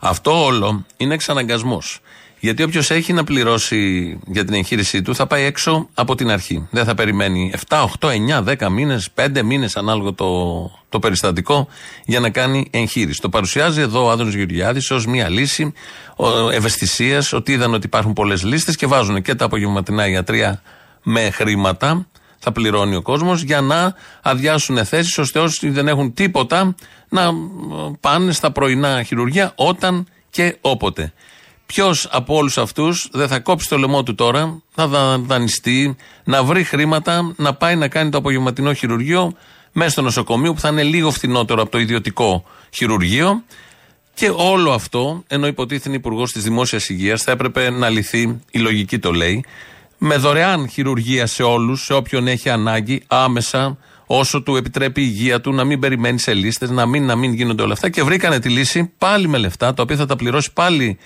[0.00, 2.00] Αυτό όλο είναι εξαναγκασμός.
[2.40, 6.66] Γιατί όποιος έχει να πληρώσει για την εγχείρησή του θα πάει έξω από την αρχή.
[6.70, 11.68] Δεν θα περιμένει 7, 8, 9, 10 μήνες, 5 μήνες ανάλογο το, το περιστατικό
[12.04, 13.20] για να κάνει εγχείρηση.
[13.20, 15.72] Το παρουσιάζει εδώ ο Άδωνος Γεωργιάδης ως μια λύση
[16.52, 20.62] ευαισθησίας ότι είδαν ότι υπάρχουν πολλές λίστες και βάζουν και τα απογευματινά ιατρία
[21.02, 22.06] με χρήματα.
[22.38, 26.74] Θα πληρώνει ο κόσμος για να αδειάσουν θέσεις ώστε όσοι δεν έχουν τίποτα
[27.08, 27.30] να
[28.00, 31.12] πάνε στα πρωινά χειρουργία όταν και όποτε.
[31.72, 36.64] Ποιος από όλους αυτούς δεν θα κόψει το λαιμό του τώρα, θα δανειστεί, να βρει
[36.64, 39.32] χρήματα, να πάει να κάνει το απογευματινό χειρουργείο
[39.72, 43.42] μέσα στο νοσοκομείο που θα είναι λίγο φθηνότερο από το ιδιωτικό χειρουργείο.
[44.14, 48.98] Και όλο αυτό, ενώ υποτίθεται υπουργός της Δημόσιας Υγείας, θα έπρεπε να λυθεί, η λογική
[48.98, 49.44] το λέει,
[49.98, 55.40] με δωρεάν χειρουργία σε όλους, σε όποιον έχει ανάγκη, άμεσα, όσο του επιτρέπει η υγεία
[55.40, 57.88] του, να μην περιμένει σε λίστες, να μην, να μην γίνονται όλα αυτά.
[57.88, 60.98] Και βρήκανε τη λύση πάλι με λεφτά, τα οποία θα τα πληρώσει πάλι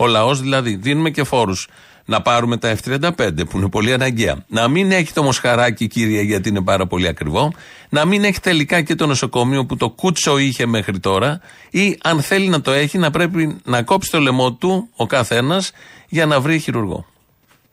[0.00, 0.40] ο λαός.
[0.40, 1.68] Δηλαδή, δίνουμε και φόρους.
[2.04, 3.10] Να πάρουμε τα F35
[3.50, 4.44] που είναι πολύ αναγκαία.
[4.48, 7.52] Να μην έχει το μοσχαράκι, κύριε, γιατί είναι πάρα πολύ ακριβό.
[7.88, 11.40] Να μην έχει τελικά και το νοσοκομείο που το κούτσο είχε μέχρι τώρα.
[11.70, 15.72] Ή αν θέλει να το έχει, να πρέπει να κόψει το λαιμό του ο καθένας
[16.08, 17.06] για να βρει χειρουργό.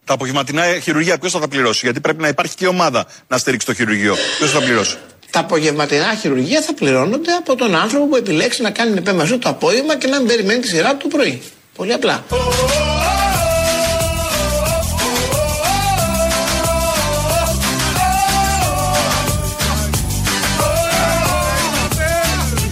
[0.05, 3.65] Τα απογευματινά χειρουργία ποιος θα τα πληρώσει, Γιατί πρέπει να υπάρχει και ομάδα να στηρίξει
[3.67, 4.15] το χειρουργείο.
[4.37, 4.97] Ποιος θα τα πληρώσει;
[5.31, 9.97] Τα απογευματινά χειρουργία θα πληρώνονται από τον άνθρωπο που επιλέξει να κάνει επέμβαση το απόγευμα
[9.97, 11.41] και να μην περιμένει τη σειρά του πρωί.
[11.77, 12.23] Πολύ απλά.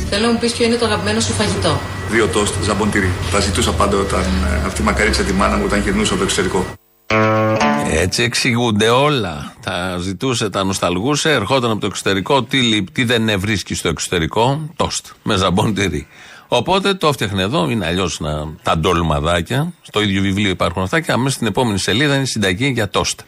[0.09, 1.79] Θέλω να μου πεις ποιο είναι το αγαπημένο σου φαγητό.
[2.11, 3.11] Δύο τόστ ζαμπον τυρί.
[3.31, 6.65] Τα ζητούσα πάντα όταν ε, αυτή μακαρίτσα τη μάνα μου όταν γυρνούσα από το εξωτερικό.
[7.89, 9.53] Έτσι εξηγούνται όλα.
[9.61, 12.43] Τα ζητούσε, τα νοσταλγούσε, ερχόταν από το εξωτερικό.
[12.43, 16.07] Τι, τι δεν βρίσκει στο εξωτερικό, τόστ με ζαμπον τυρί.
[16.47, 18.21] Οπότε το έφτιαχνε εδώ, είναι αλλιώς
[18.61, 19.73] τα ντολμαδάκια.
[19.81, 23.19] Στο ίδιο βιβλίο υπάρχουν αυτά και αμέσως στην επόμενη σελίδα είναι συνταγή για τόστ.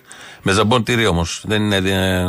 [0.41, 1.43] Με ζαμπόν τυρί όμως.
[1.47, 2.25] Δεν, είναι, ε,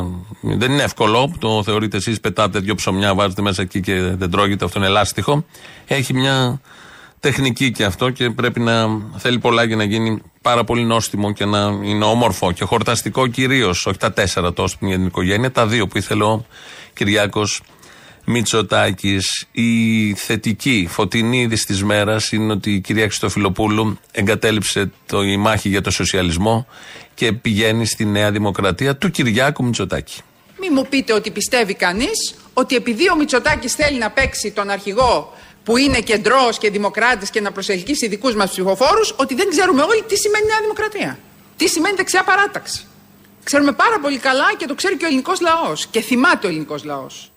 [0.57, 1.33] δεν είναι εύκολο.
[1.39, 4.65] Το θεωρείτε εσείς, πετάτε δύο ψωμιά, βάζετε μέσα εκεί και δεν τρώγεται.
[4.65, 5.45] Αυτό είναι ελάστιχο.
[5.87, 6.61] Έχει μια
[7.21, 11.45] τεχνική και αυτό και πρέπει να θέλει πολλά για να γίνει πάρα πολύ νόστιμο και
[11.45, 13.87] να είναι όμορφο και χορταστικό κυρίως.
[13.87, 16.47] Όχι τα τέσσερα τόστ για την οικογένεια, τα δύο που ήθελε ο
[16.95, 17.61] Κυριάκος
[18.29, 19.47] Μητσοτάκης.
[19.53, 25.69] Η θετική, φωτεινή είδη της μέρας είναι ότι η κυρία Χριστοφιλοπούλου εγκατέλειψε το, η μάχη
[25.69, 26.67] για το σοσιαλισμό
[27.15, 30.21] και πηγαίνει στη Νέα Δημοκρατία του Κυριάκου Μητσοτάκη.
[30.61, 35.35] Μη μου πείτε ότι πιστεύει κανείς ότι επειδή ο Μητσοτάκης θέλει να παίξει τον αρχηγό
[35.65, 40.03] που είναι κεντρός και δημοκράτης και να προσελκύσει δικού μας ψηφοφόρους, ότι δεν ξέρουμε όλοι
[40.09, 41.19] τι σημαίνει Νέα Δημοκρατία.
[41.57, 42.81] Τι σημαίνει δεξιά παράταξη.
[43.45, 45.87] Ξέρουμε πάρα πολύ καλά και το ξέρει και ο ελληνικός λαός.
[45.87, 47.31] Και θυμάται ο ελληνικός λαός.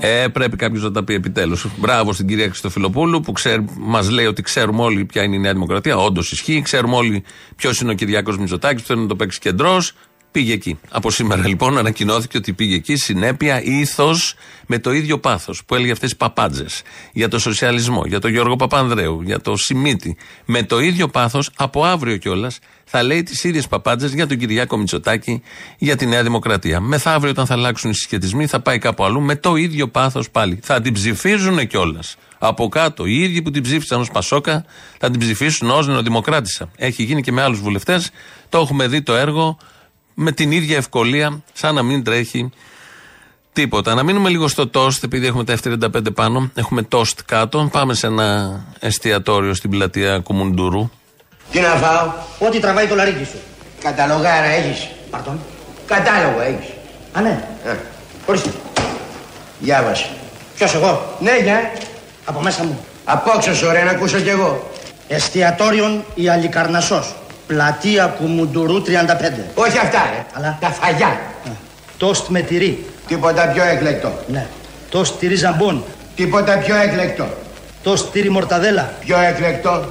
[0.00, 1.66] Ε, πρέπει κάποιος να τα πει επιτέλους.
[1.76, 3.32] Μπράβο στην κυρία Χριστοφιλοπούλου που
[3.78, 5.96] μας λέει ότι ξέρουμε όλοι ποια είναι η Νέα Δημοκρατία.
[5.96, 6.62] Όντως ισχύει.
[6.62, 7.24] Ξέρουμε όλοι
[7.56, 9.82] ποιος είναι ο Κυριάκος Μητσοτάκης που θέλει να το παίξει κεντρό.
[10.32, 10.78] Πήγε εκεί.
[10.90, 14.34] Από σήμερα λοιπόν ανακοινώθηκε ότι πήγε εκεί συνέπεια, ήθος
[14.66, 18.56] με το ίδιο πάθος που έλεγε αυτές τι παπάντζες για το σοσιαλισμό, για τον Γιώργο
[18.56, 20.16] Παπανδρέου, για το Σιμίτι.
[20.44, 24.76] Με το ίδιο πάθος από αύριο κιόλας θα λέει τις ίδιες παπάντζες για τον Κυριάκο
[24.76, 25.42] Μητσοτάκη,
[25.78, 26.80] για τη Νέα Δημοκρατία.
[26.80, 30.58] Μεθαύριο, όταν θα αλλάξουν οι συσχετισμοί, θα πάει κάπου αλλού με το ίδιο πάθος πάλι.
[30.62, 32.16] Θα την ψηφίζουν κιόλας.
[32.38, 34.64] Από κάτω, οι ίδιοι που την ψήφισαν ως Πασόκα,
[34.98, 36.70] θα την ψηφίσουν ως Νεοδημοκράτησα.
[36.76, 38.10] Έχει γίνει και με άλλους βουλευτές.
[38.48, 39.58] Το έχουμε δει το έργο
[40.14, 42.50] με την ίδια ευκολία, σαν να μην τρέχει
[43.52, 43.94] τίποτα.
[43.94, 47.68] Να μείνουμε λίγο στο τόστ, επειδή έχουμε τα F35 πάνω, έχουμε τόστ κάτω.
[47.72, 50.90] Πάμε σε ένα εστιατόριο στην πλατεία Κουμουντουρού.
[51.50, 53.38] Τι να φάω, ό,τι τραβάει το λαρίκι σου.
[53.82, 55.40] Καταλογάρα έχεις; Παρτών.
[55.86, 56.70] Κατάλογο έχεις.
[57.12, 57.44] Α, ναι.
[57.64, 57.76] Ε.
[58.26, 58.50] Ορίστε.
[59.58, 60.10] Διάβασε.
[60.56, 61.72] Ποιος εγώ; Ναι, για.
[62.24, 62.84] Από μέσα μου.
[63.04, 64.70] Απόξω, ωραία, να ακούσω κι εγώ.
[65.08, 67.14] Εστιατόριον η Αλικαρνασσός.
[67.52, 68.82] Πλατεία Κουμουντουρού 35.
[69.54, 70.24] Όχι αυτά, ρε.
[70.32, 70.58] Αλλά...
[70.60, 71.20] Τα φαγιά.
[71.96, 72.84] Τόστ με τυρί.
[73.06, 74.12] Τίποτα πιο έκλεκτο.
[74.26, 74.46] Ναι.
[74.88, 75.84] Τόστ τυρί ζαμπόν.
[76.14, 77.28] Τίποτα πιο έκλεκτο.
[77.82, 78.92] Τόστ τυρί μορταδέλα.
[79.00, 79.84] Πιο έκλεκτο.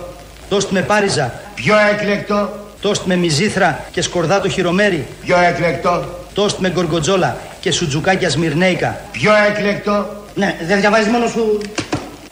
[0.50, 1.34] Τόστ με πάριζα.
[1.56, 2.50] Πιο έκλεκτο.
[2.82, 5.08] Τόστ με μυζήθρα και σκορδάτο χειρομέρι.
[5.26, 6.06] Πιο έκλεκτο.
[6.34, 9.02] Τόστ με γκοργοτζόλα και σουτζουκάκια σμυρνέικα.
[9.12, 10.06] Πιο έκλεκτο.
[10.36, 11.58] Ναι, δεν διαβάζεις μόνο σου.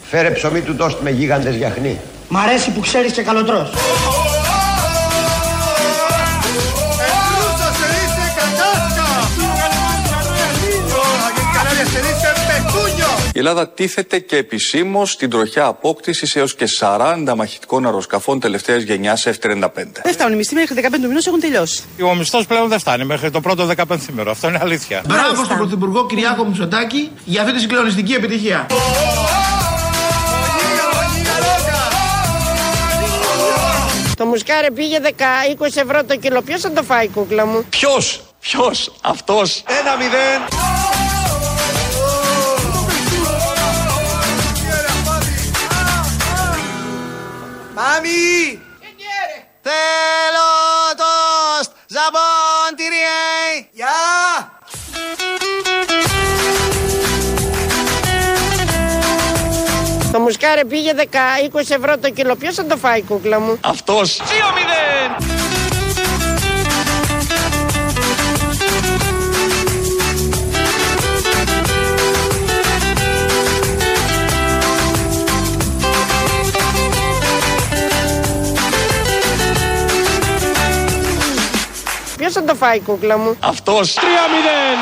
[0.09, 1.99] Φέρε ψωμί του τόστ με γίγαντες γιαχνί.
[2.29, 3.71] Μ' αρέσει που ξέρεις και καλοτρός.
[13.39, 19.27] Η Ελλάδα τίθεται και επισήμως στην τροχιά απόκτησης έως και 40 μαχητικών αεροσκαφών τελευταίας γενιάς
[19.27, 19.69] F-35.
[20.03, 21.83] Δεν φτάνουν οι μισθοί μέχρι 15 του μηνό έχουν τελειώσει.
[22.03, 24.31] Ο μισθός πλέον δεν φτάνει μέχρι το πρώτο 15 μέρο.
[24.31, 25.03] Αυτό είναι αλήθεια.
[25.07, 28.67] Μπράβο στον Πρωθυπουργό Κυριάκο Μητσοτάκη για αυτή τη συγκλονιστική επιτυχία.
[34.15, 35.07] Το μουσκάρι πήγε 10,
[35.61, 36.41] 20 ευρώ το κιλό.
[36.41, 40.88] Ποιος θα το φάει, κούκλα μου; Ποιος, ποιος, αυτός; Ένα μηδέν.
[47.79, 48.61] Μάμι!
[49.61, 50.49] Θέλω
[50.97, 51.71] τόστ!
[51.87, 53.67] Ζαμπόν τυριέ!
[53.71, 53.87] Γεια!
[60.11, 61.01] Το μουσκάρι πήγε 10,
[61.55, 62.35] 20 ευρώ το κιλό.
[62.35, 64.21] Ποιος θα το φάει, κούκλα μου; Αυτός.
[64.21, 64.23] 2
[82.31, 83.93] Ποιος θα το φάει, κούκλα μου; Αυτός.
[83.93, 84.79] 3 μηδέν.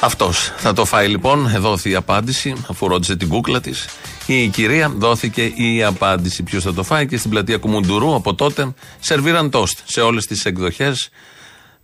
[0.00, 1.48] Αυτός θα το φάει λοιπόν.
[1.58, 3.88] Δόθη η απάντηση, αφού ρώτησε την κούκλα της.
[4.26, 6.42] Η κυρία δόθηκε η απάντηση.
[6.42, 10.44] Ποιος θα το φάει; Και στην πλατεία Κουμουντουρού από τότε σερβίραν τόστ σε όλες τις
[10.44, 11.08] εκδοχές.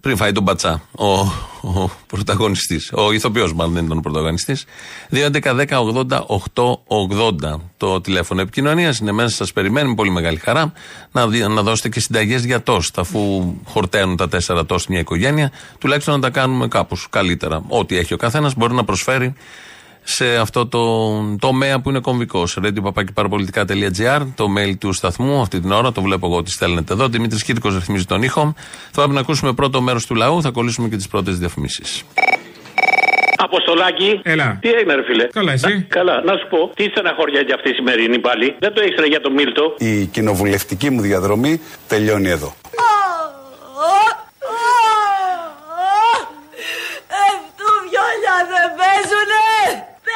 [0.03, 1.05] Πριν φάει τον Πατσά, ο,
[1.69, 2.93] ο πρωταγωνιστής.
[2.95, 4.57] Ο ηθοποιός, μάλλον δεν ήταν ο πρωταγωνιστή.
[5.11, 8.99] 2.11.80.880 το τηλέφωνο επικοινωνίας.
[8.99, 10.73] Είναι μέσα, σας περιμένει με πολύ μεγάλη χαρά
[11.13, 12.99] να, δι- να δώσετε και συνταγές για τόστ.
[12.99, 17.63] Αφού χορταίνουν τα τέσσερα τόστ μια οικογένεια, τουλάχιστον να τα κάνουμε κάπως καλύτερα.
[17.69, 19.35] Ό,τι έχει ο καθένας μπορεί να προσφέρει
[20.05, 20.81] σε αυτό το
[21.39, 22.59] τομέα που είναι κομβικός.
[22.63, 27.09] radio.parapolitica.gr, το mail του σταθμού αυτή την ώρα, το βλέπω εγώ ότι στέλνετε εδώ.
[27.09, 28.55] Δημήτρης Κύρκο ρυθμίζει τον ήχο.
[28.91, 32.03] Θα πρέπει να ακούσουμε πρώτο μέρος του λαού, θα κολλήσουμε και τις πρώτες διαφημίσεις.
[33.37, 34.21] Αποστολάκι.
[34.23, 34.59] Έλα.
[34.61, 36.71] Τι έγινε, ρε φίλε; Καλά, εσύ; Να- καλά, να σου πω.
[36.75, 39.75] Τι στεναχωριά για αυτή η σημερινή πάλι; Δεν το ήξερα για τον Μίλτο.
[39.79, 42.55] Η κοινοβουλευτική μου διαδρομή τελειώνει εδώ.
[47.25, 49.47] Ευτούβιόλια δεν παίζουνε!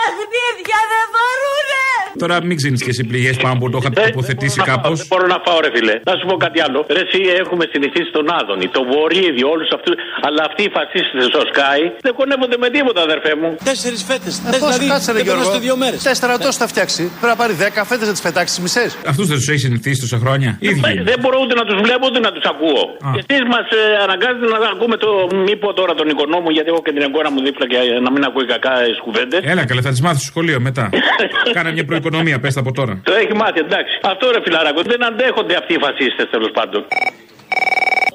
[0.04, 1.85] Παιχνίδια δεν μπορούνε!
[2.22, 4.96] Τώρα μην ξύνεις και εσύ πληγές πάνω που το είχα τοποθετήσει κάπως.
[5.00, 5.94] Δεν μπορώ να φάω, ρε φίλε.
[6.11, 6.78] Να σου πω κάτι άλλο.
[6.96, 9.94] Ρε, εσύ έχουμε συνηθίσει τον Άδωνη, τον Βορύδη, όλους αυτούς.
[10.26, 13.48] Αλλά αυτοί οι φασίστες στο Sky δεν κονεύονται με τίποτα, αδερφέ μου.
[13.70, 14.35] Τέσσερις φέτες.
[14.38, 15.98] Ε, πώς, κάτσε, ρε, δεν Γιώργο; περνάστε δύο μέρες.
[16.09, 17.02] Τέσσερα τόσα θα φτιάξει.
[17.20, 18.90] Πρέπει να πάρει δέκα φέτες να τις πετάξει τις μισές.
[19.12, 20.80] Αυτούς δεν τους έχει συνηθίσει τόσα χρόνια; Ίδιοι.
[21.00, 22.82] Ε, Δεν μπορώ ούτε να τους βλέπω ούτε να τους ακούω.
[23.06, 23.11] Α.
[23.14, 25.11] Και εσείς μας ε, αναγκάζετε να ακούμε το.
[25.46, 28.11] Μη πω τώρα τον οικονόμο, γιατί έχω και την εγκόρα μου δίπλα και ε, να
[28.14, 29.40] μην ακούει κακά τις κουβέντες.
[29.52, 30.85] Έλα, καλά, θα τις μάθεις στο σχολείο μετά.
[31.57, 33.01] Κάνε μια προοικονομία, πες τα από τώρα.
[33.11, 33.94] Το έχει μάθει, εντάξει.
[34.12, 34.81] Αυτό ρε φιλαράκο.
[34.92, 36.81] Δεν αντέχονται αυτοί οι φασίστες τέλος πάντων.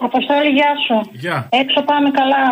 [0.07, 1.09] Αποστόλη, γεια σου.
[1.11, 1.37] Γεια.
[1.61, 2.43] Έξω πάμε καλά.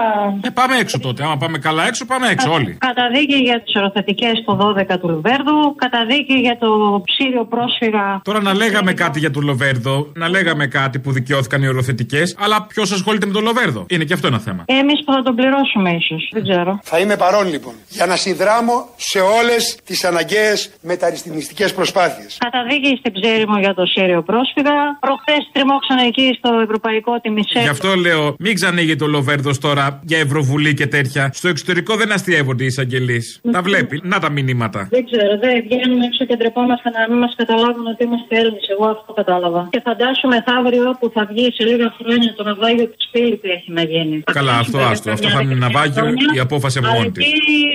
[0.42, 1.24] Ε, πάμε έξω τότε.
[1.24, 2.78] Άμα πάμε καλά έξω, πάμε έξω όλοι.
[2.88, 5.76] Καταδίκη για τις οροθετικές το 12 του Λουβέρδου.
[5.76, 8.22] Καταδίκη για το ψήριο πρόσφυγα.
[8.24, 12.66] Τώρα να λέγαμε κάτι για τον Λοβέρδο, να λέγαμε κάτι που δικαιώθηκαν οι οροθετικές, αλλά
[12.68, 14.64] ποιος ασχολείται με τον Λοβέρδο; Είναι και αυτό ένα θέμα.
[14.66, 16.30] Εμείς που θα τον πληρώσουμε, ίσως.
[16.34, 16.80] Δεν ξέρω.
[16.84, 22.38] Θα είμαι παρόν λοιπόν για να συνδράμω σε όλες τις αναγκαίες μεταρρυθμιστικές προσπάθειες.
[22.40, 24.76] Καταδίκη στην Ψέριμο για το Σύριο πρόσφυγα.
[25.00, 27.38] Προχθές τριμώξαν εκεί στο Ευρωπαϊκό τη Μισελ.
[27.62, 31.30] Γι' αυτό λέω, μην ξανήγει το Λοβέρδος τώρα για Ευρωβουλή και τέτοια.
[31.34, 33.42] Στο εξωτερικό δεν αστείευονται οι εισαγγελείς.
[33.52, 34.02] Τα βλέπει.
[34.04, 34.88] Να τα μηνύματα.
[34.92, 38.66] Δεν ξέρω, δεν βγαίνουμε έξω και ντρεπόμαστε να μην μας καταλάβουν ότι είμαστε Έλληνες.
[38.74, 39.68] Εγώ αυτό κατάλαβα.
[39.72, 43.72] Και φαντάσου μεθαύριο που θα βγει σε λίγα χρόνια το ναυάγιο της πύλη που έχει
[43.72, 44.24] να γίνει.
[44.40, 45.12] Καλά, αυτό άστο.
[45.12, 47.26] Αυτό θα είναι ναυάγιο, η απόφαση από μόνη της.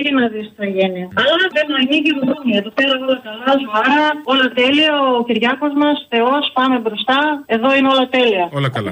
[0.03, 1.01] Τι να δει τι θα γίνει.
[1.21, 2.51] Αλλά δεν ανοίγει μόνη.
[2.61, 4.91] Εδώ πέρα όλα καλά, ζωάρα, όλα τέλεια.
[5.19, 7.19] Ο Κυριάκος μας, Θεός, πάμε μπροστά.
[7.45, 8.45] Εδώ είναι όλα τέλεια.
[8.57, 8.91] Όλα καλά.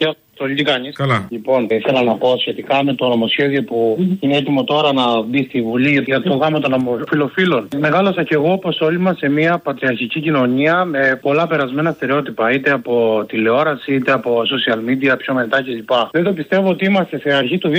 [0.00, 0.23] Yep.
[0.36, 0.92] Το τι κάνει.
[0.92, 1.26] Καλά.
[1.30, 5.62] Λοιπόν, ήθελα να πω σχετικά με το νομοσχέδιο που είναι έτοιμο τώρα να μπει στη
[5.62, 7.68] Βουλή για το γάμο των ομοφυλοφίλων.
[7.78, 12.70] Μεγάλωσα κι εγώ, όπω όλοι μας, σε μια πατριαρχική κοινωνία με πολλά περασμένα στερεότυπα, είτε
[12.70, 15.90] από τηλεόραση, είτε από social media, πιο μετά κλπ.
[16.10, 17.70] Δεν το πιστεύω ότι είμαστε σε αρχή του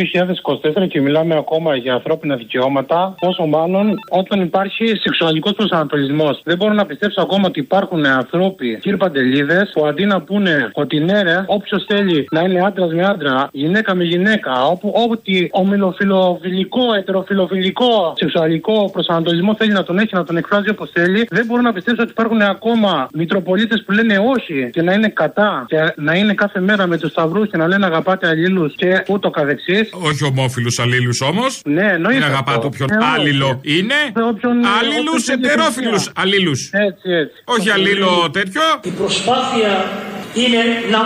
[0.83, 6.41] 2024 και μιλάμε ακόμα για ανθρώπινα δικαιώματα, πόσο μάλλον όταν υπάρχει σεξουαλικός προσανατολισμός.
[6.43, 10.99] Δεν μπορώ να πιστέψω ακόμα ότι υπάρχουν άνθρωποι, κύριε Παντελίδες, που αντί να πούνε ότι
[10.99, 16.93] ναι, ρε, όποιος θέλει να είναι άντρας με άντρα, γυναίκα με γυναίκα, όπου ό,τι ομιλοφιλοφιλικό,
[16.97, 21.73] ετεροφιλοφιλικό, σεξουαλικό προσανατολισμό θέλει να τον έχει, να τον εκφράζει όπως θέλει, δεν μπορώ να
[21.73, 26.33] πιστέψω ότι υπάρχουν ακόμα μητροπολίτες που λένε όχι και να είναι κατά και να είναι
[26.33, 29.89] κάθε μέρα με τους σταυρούς και να λένε αγαπάτε αλλήλους και ούτω καθεξής.
[29.93, 31.61] Όχι ομόφυλου αλλήλους όμως.
[31.65, 32.13] Ναι, εννοείται.
[32.19, 32.67] Μην αγαπάτε αυτό.
[32.67, 33.07] όποιον Ε, όχι.
[33.19, 33.93] άλληλο είναι.
[34.29, 36.19] όποιον- Αλλήλου όποιον θέλει ετερόφιλους χριστιανό.
[36.21, 36.69] αλλήλους.
[36.73, 37.37] Έτσι, έτσι.
[37.45, 38.61] Όχι αλλήλο τέτοιο.
[38.83, 39.71] Η προσπάθεια
[40.41, 40.61] είναι
[40.93, 41.01] να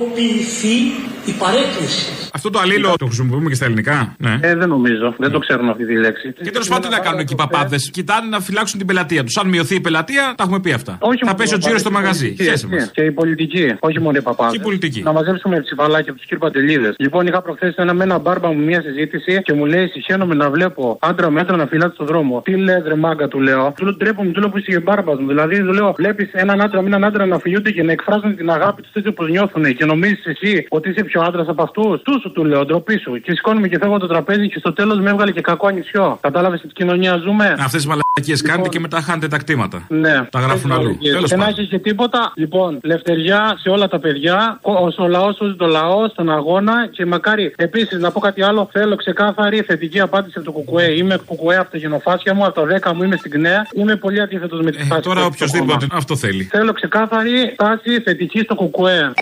[0.00, 2.30] copie η παρέκκληση.
[2.32, 4.38] Αυτό το αλλήλο το χρησιμοποιούμε και στα ελληνικά; Ναι.
[4.40, 5.14] Ε, δεν νομίζω.
[5.18, 6.32] Δεν το ξέρουν αυτή τη λέξη.
[6.32, 9.36] Και τέλος πάντων τι να κάνουν εκεί οι παπάδες; Κοιτάνε να φυλάξουν την πελατεία τους.
[9.36, 10.98] Αν μειωθεί η πελατεία, τα έχουμε πει αυτά.
[11.00, 12.34] Όχι θα μόνο πέσει ο τζίρος στο παπάδες, μαγαζί.
[12.34, 12.90] και οι Χαίρεσαι πολιτικοί, μας.
[12.94, 14.52] Και οι πολιτικοί, όχι μόνο οι παπάδες.
[14.52, 15.02] Και οι πολιτικοί.
[15.02, 16.94] Να μαζέψουμε ψηφαλάκια από τους κυρπατελίδε.
[16.98, 20.50] Λοιπόν, είχα προχθές ένα με ένα μπάρμπα μου μια συζήτηση και μου λέει: Συχαίνομαι να
[20.50, 22.42] βλέπω άντρα με άντρα να φυλάτε στον δρόμο.
[22.44, 23.72] Τι λέει, ρε μάγκα, του λέω.
[23.76, 25.26] Του λέω: Τρέπομαι, του λέω που είσαι και μπάρμπας μου.
[25.26, 28.50] Δηλαδή, του λέω: Βλέπεις έναν άντρα με έναν άντρα να φιλιούνται και να εκφράζουν την
[28.50, 29.76] αγάπη τους έτσι όπως νιώθουν.
[29.76, 32.02] Και νομίζεις εσύ ότι είσαι πιο άντρας από αυτούς.
[32.02, 33.20] Του σου του λέω, ντροπή σου.
[33.24, 36.18] Και σηκώνουμε και φεύγω από το τραπέζι και στο τέλος με έβγαλε και κακό ανισιό.
[36.20, 39.86] Κατάλαβες τι κοινωνία ζούμε; Αυτές τις μαλακίες κάνετε και μετά χάνετε τα κτήματα.
[39.88, 40.16] Ναι.
[40.30, 40.98] Τα γράφουν αλλού.
[40.98, 41.54] Και Τέλος δεν πάντων.
[41.54, 42.32] έχεις και τίποτα.
[42.34, 44.58] Λοιπόν, λευτεριά σε όλα τα παιδιά.
[44.62, 44.72] Ο,
[45.04, 46.88] ο λαός σώζει το λαός στον αγώνα.
[46.92, 48.68] Και μακάρι επίσης να πω κάτι άλλο.
[48.72, 50.92] Θέλω ξεκάθαρη θετική απάντηση από το Κουκουέ.
[50.96, 52.44] Είμαι Κουκουέ από τα γενοφάσια μου.
[52.44, 53.66] Από τα 10 μου είμαι στην ΚΝΕΑ.
[53.72, 55.98] Είμαι πολύ αντίθετος με τη στάση Τώρα που έχει το οποιοδήποτε κόμμα.
[55.98, 56.42] αυτό θέλει.
[56.44, 59.12] Θέλω ξεκάθαρη στάση θετική στο Κουκουέ.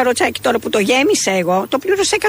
[0.00, 2.26] Καροτσάκι τώρα που το γέμισα εγώ, το πλήρωσα 110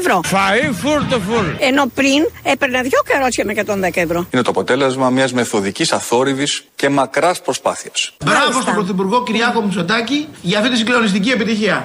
[0.00, 0.20] ευρώ.
[0.32, 1.44] Φαΐ φούρτο φούρ.
[1.58, 4.26] Ενώ πριν έπαιρνα δύο καρότσια με 110 ευρώ.
[4.30, 8.12] Είναι το αποτέλεσμα μιας μεθοδικής αθόρυβης και μακράς προσπάθειας.
[8.24, 11.82] Μπράβο στον Πρωθυπουργό Κυριάκο Μητσοτάκη για αυτή τη συγκλονιστική επιτυχία.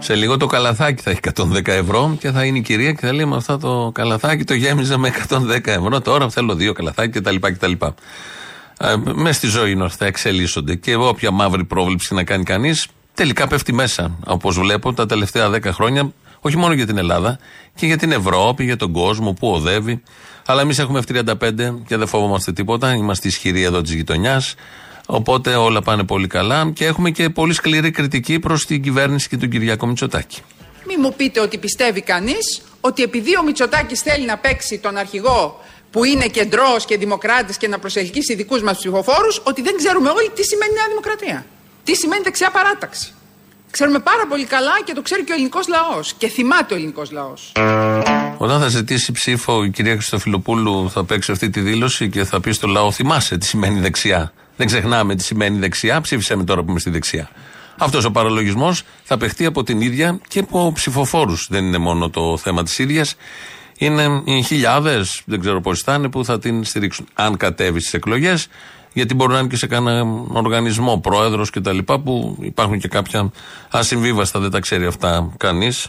[0.00, 3.12] Σε λίγο το καλαθάκι θα έχει 110 ευρώ και θα είναι η κυρία και θα
[3.12, 6.00] λέει με αυτά το καλαθάκι το γέμιζα με 110 ευρώ.
[6.00, 7.36] Τώρα θέλω δύο καλαθάκια κτλ.
[7.40, 7.72] κτλ.
[8.80, 10.74] Ε, μες στη ζωή είναι αυτά, εξελίσσονται.
[10.74, 12.86] Και όποια μαύρη πρόβλεψη να κάνει κανείς,
[13.18, 14.18] τελικά πέφτει μέσα.
[14.26, 17.38] Όπως βλέπω τα τελευταία 10 χρόνια, όχι μόνο για την Ελλάδα,
[17.74, 20.02] και για την Ευρώπη, για τον κόσμο που οδεύει.
[20.46, 21.32] Αλλά εμείς έχουμε F35
[21.86, 22.94] και δεν φοβόμαστε τίποτα.
[22.94, 24.54] Είμαστε ισχυροί εδώ της γειτονιάς.
[25.06, 29.36] Οπότε όλα πάνε πολύ καλά και έχουμε και πολύ σκληρή κριτική προς την κυβέρνηση και
[29.36, 30.40] τον Κυριακό Μητσοτάκη.
[30.86, 35.60] Μη μου πείτε ότι πιστεύει κανείς ότι επειδή ο Μητσοτάκης θέλει να παίξει τον αρχηγό
[35.90, 40.30] που είναι κεντρός και δημοκράτης και να προσελκύσει δικούς μας ψηφοφόρους, ότι δεν ξέρουμε όλοι
[40.34, 41.46] τι σημαίνει Νέα Δημοκρατία.
[41.88, 43.12] Τι σημαίνει δεξιά παράταξη.
[43.70, 46.12] Ξέρουμε πάρα πολύ καλά και το ξέρει και ο ελληνικός λαός.
[46.12, 47.52] Και θυμάται ο ελληνικός λαός.
[48.36, 52.52] Όταν θα ζητήσει ψήφο η κυρία Χριστοφιλοπούλου, θα παίξει αυτή τη δήλωση και θα πει
[52.52, 54.32] στο λαό: Θυμάσαι τι σημαίνει δεξιά.
[54.56, 56.00] Δεν ξεχνάμε τι σημαίνει δεξιά.
[56.00, 57.30] Ψήφισε με τώρα που είμαι στη δεξιά.
[57.78, 61.46] Αυτός ο παραλογισμός θα παιχτεί από την ίδια και από ψηφοφόρους.
[61.50, 63.14] Δεν είναι μόνο το θέμα της ίδιας.
[63.78, 67.06] Είναι οι χιλιάδες, δεν ξέρω πόσοι θα είναι, που θα την στηρίξουν.
[67.14, 68.48] Αν κατέβει στις εκλογές,
[68.98, 71.78] γιατί μπορεί να είναι και σε κανένα οργανισμό, πρόεδρος κτλ.
[71.78, 73.30] που υπάρχουν και κάποια
[73.70, 75.86] ασυμβίβαστα, δεν τα ξέρει αυτά κανείς.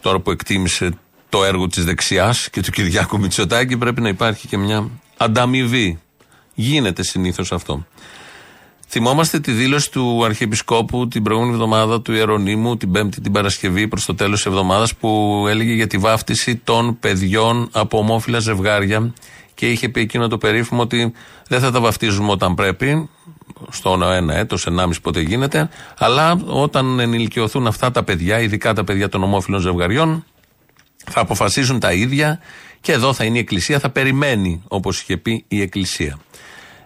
[0.00, 0.90] Τώρα που εκτίμησε
[1.28, 5.98] το έργο της δεξιάς και του Κυριάκου Μητσοτάκη, πρέπει να υπάρχει και μια ανταμοιβή.
[6.54, 7.86] Γίνεται συνήθως αυτό.
[8.88, 14.04] Θυμόμαστε τη δήλωση του Αρχιεπισκόπου την προηγούμενη εβδομάδα του Ιερονίμου, την Πέμπτη την Παρασκευή προς
[14.04, 19.12] το τέλος της εβδομάδας, που έλεγε για τη βάφτιση των παιδιών από ομόφυλα ζευγάρια
[19.60, 21.12] και είχε πει εκείνο το περίφημο ότι
[21.48, 23.08] δεν θα τα βαφτίζουμε όταν πρέπει,
[23.70, 25.68] στο ένα έτος, ενάμιση πότε γίνεται,
[25.98, 30.24] αλλά όταν ενηλικιωθούν αυτά τα παιδιά, ειδικά τα παιδιά των ομόφυλων ζευγαριών,
[31.04, 32.40] θα αποφασίσουν τα ίδια
[32.80, 36.18] και εδώ θα είναι η Εκκλησία, θα περιμένει όπως είχε πει η Εκκλησία.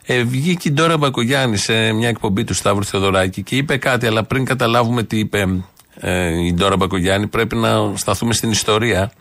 [0.07, 4.25] Ε, βγήκε η Ντόρα Μπακογιάννη σε μια εκπομπή του Σταύρου Θεοδωράκη και είπε κάτι, αλλά
[4.25, 9.13] πριν καταλάβουμε τι είπε ε, η Ντόρα Μπακογιάννη, πρέπει να σταθούμε στην ιστορία.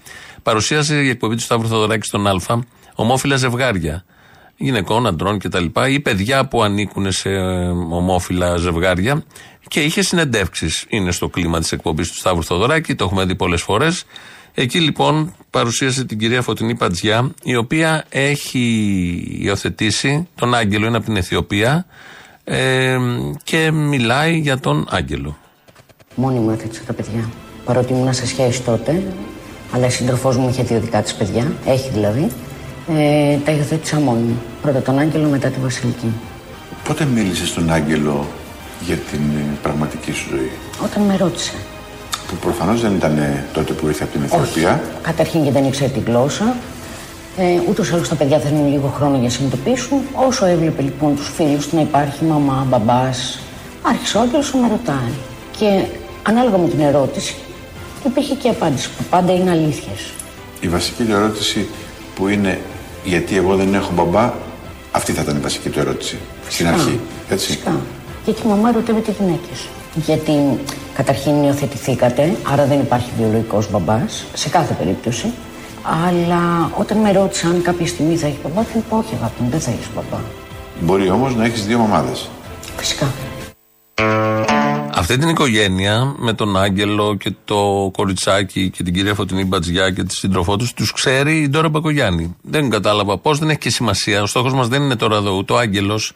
[0.43, 2.63] Παρουσίασε η εκπομπή του Σταύρου Θεοδωράκη στον Α,
[2.95, 4.05] ομόφυλα ζευγάρια
[4.57, 5.65] γυναικών, αντρών κτλ.
[5.89, 9.23] ή παιδιά που ανήκουν σε ε, ομόφυλα ζευγάρια
[9.67, 10.85] και είχε συνεντεύξεις.
[10.89, 14.03] Είναι στο κλίμα της εκπομπής του Σταύρου Θεοδωράκη, το έχουμε δει πολλές φορές.
[14.53, 18.59] Εκεί λοιπόν παρουσίασε την κυρία Φωτεινή Πατζιά, η οποία έχει
[19.39, 21.85] υιοθετήσει τον Άγγελο, είναι από την Αιθιοπία
[22.43, 22.97] ε,
[23.43, 25.37] και μιλάει για τον Άγγελο.
[26.15, 27.29] Μόνη μου έθετσα τα παιδιά.
[27.65, 29.13] Παρότι ήμουν σε σχέση τότε,
[29.71, 32.31] αλλά η σύντροφός μου είχε δύο δικά της παιδιά, έχει δηλαδή,
[32.87, 34.41] ε, τα υιοθέτησα μόνη μου.
[34.61, 36.11] Πρώτα τον Άγγελο, μετά τη Βασιλική.
[36.83, 38.25] Πότε μίλησες στον Άγγελο
[38.85, 40.51] για την ε, πραγματική σου ζωή,
[40.83, 41.53] Όταν με ρώτησε.
[42.27, 44.81] που προφανώς δεν ήταν ε, τότε που ήρθε από την Αιθιοπία.
[45.01, 46.55] Καταρχήν και δεν ήξερε τη γλώσσα.
[47.37, 49.97] Ε, Ούτως ή άλλως τα παιδιά θέλουν λίγο χρόνο για να συνειδητοποιήσουν.
[50.27, 53.39] Όσο έβλεπε λοιπόν τους φίλους του να υπάρχει μαμά, μπαμπάς,
[53.81, 55.11] άρχισε ο Άγγελος να με ρωτάει.
[55.57, 55.83] Και
[56.23, 57.35] ανάλογα με την ερώτηση,
[58.05, 60.11] υπήρχε και η απάντηση που πάντα είναι αλήθειες.
[60.59, 61.67] Η βασική του ερώτηση
[62.15, 62.59] που είναι
[63.03, 64.33] γιατί εγώ δεν έχω μπαμπά,
[64.91, 66.17] αυτή θα ήταν η βασική του ερώτηση
[66.49, 66.99] στην αρχή.
[67.29, 67.45] Έτσι.
[67.45, 67.75] Φυσικά.
[68.25, 69.67] Γιατί η μαμά ερωτεύεται γυναίκες.
[69.95, 70.31] Γιατί
[70.93, 75.31] καταρχήν υιοθετηθήκατε, άρα δεν υπάρχει βιολογικός μπαμπάς, σε κάθε περίπτωση.
[76.07, 79.49] Αλλά όταν με ρώτησαν αν κάποια στιγμή θα έχεις μπαμπά, θα είπα όχι, αγάπη μου,
[79.49, 80.21] δεν θα έχεις μπαμπά.
[80.79, 82.29] Μπορεί όμως να έχεις δύο μαμάδες.
[82.77, 83.07] Φυσικά.
[85.03, 90.03] Αυτή την οικογένεια με τον Άγγελο και το κοριτσάκι και την κυρία Φωτεινή Μπατζιά και
[90.03, 92.35] τη σύντροφό τους, τους ξέρει η Ντόρα Μπακογιάννη.
[92.41, 94.21] Δεν κατάλαβα πώς, δεν έχει και σημασία.
[94.21, 96.13] Ο στόχος μας δεν είναι τώρα εδώ ούτε ο Άγγελος,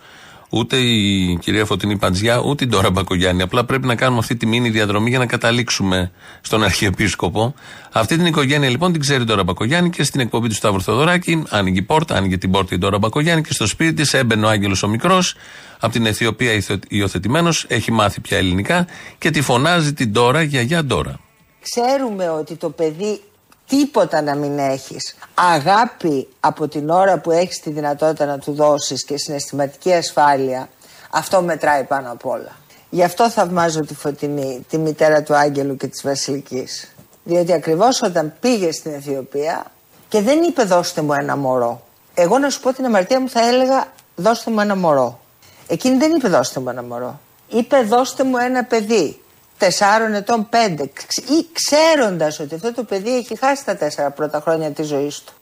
[0.50, 3.42] ούτε η κυρία Φωτεινή Μπατζιά, ούτε η Ντόρα Μπακογιάννη.
[3.42, 7.54] Απλά πρέπει να κάνουμε αυτή τη μήνυ διαδρομή για να καταλήξουμε στον Αρχιεπίσκοπο.
[7.92, 11.44] Αυτή την οικογένεια λοιπόν την ξέρει η Ντόρα Μπακογιάννη και στην εκπομπή του Σταύρου Θοδωράκη
[11.50, 14.50] άνοιγε η πόρτα, άνοιγε την πόρτα η Ντόρα Μπακογιάννη και στο σπίτι της έμπαινε ο
[14.50, 15.36] Άγγελος ο μικρός
[15.80, 16.52] από την Αιθιοπία
[16.88, 18.88] υιοθετημένος, έχει μάθει πια ελληνικά
[19.18, 21.20] και τη φωνάζει την Ντόρα γιαγιά Ντόρα.
[21.62, 23.22] Ξέρουμε ότι το παιδί
[23.68, 29.06] τίποτα να μην έχεις αγάπη από την ώρα που έχεις τη δυνατότητα να του δώσεις
[29.06, 30.70] και συναισθηματική ασφάλεια
[31.10, 32.56] αυτό μετράει πάνω απ' όλα.
[32.90, 36.96] Γι' αυτό θαυμάζω τη Φωτεινή, τη μητέρα του Άγγελου και της Βασιλικής.
[37.24, 39.66] Διότι ακριβώς όταν πήγε στην Αιθιοπία
[40.08, 41.82] και δεν είπε δώστε μου ένα μωρό.
[42.14, 45.20] Εγώ να σου πω την αμαρτία μου θα έλεγα δώστε μου ένα μωρό.
[45.68, 47.20] Εκείνη δεν είπε δώστε μου ένα μωρό.
[47.48, 49.22] Είπε δώστε μου ένα παιδί.
[49.58, 50.84] Τεσσάρων ετών, πέντε.
[51.16, 55.34] Ή ξέροντας ότι αυτό το παιδί έχει χάσει τα τέσσερα πρώτα χρόνια της ζωής του.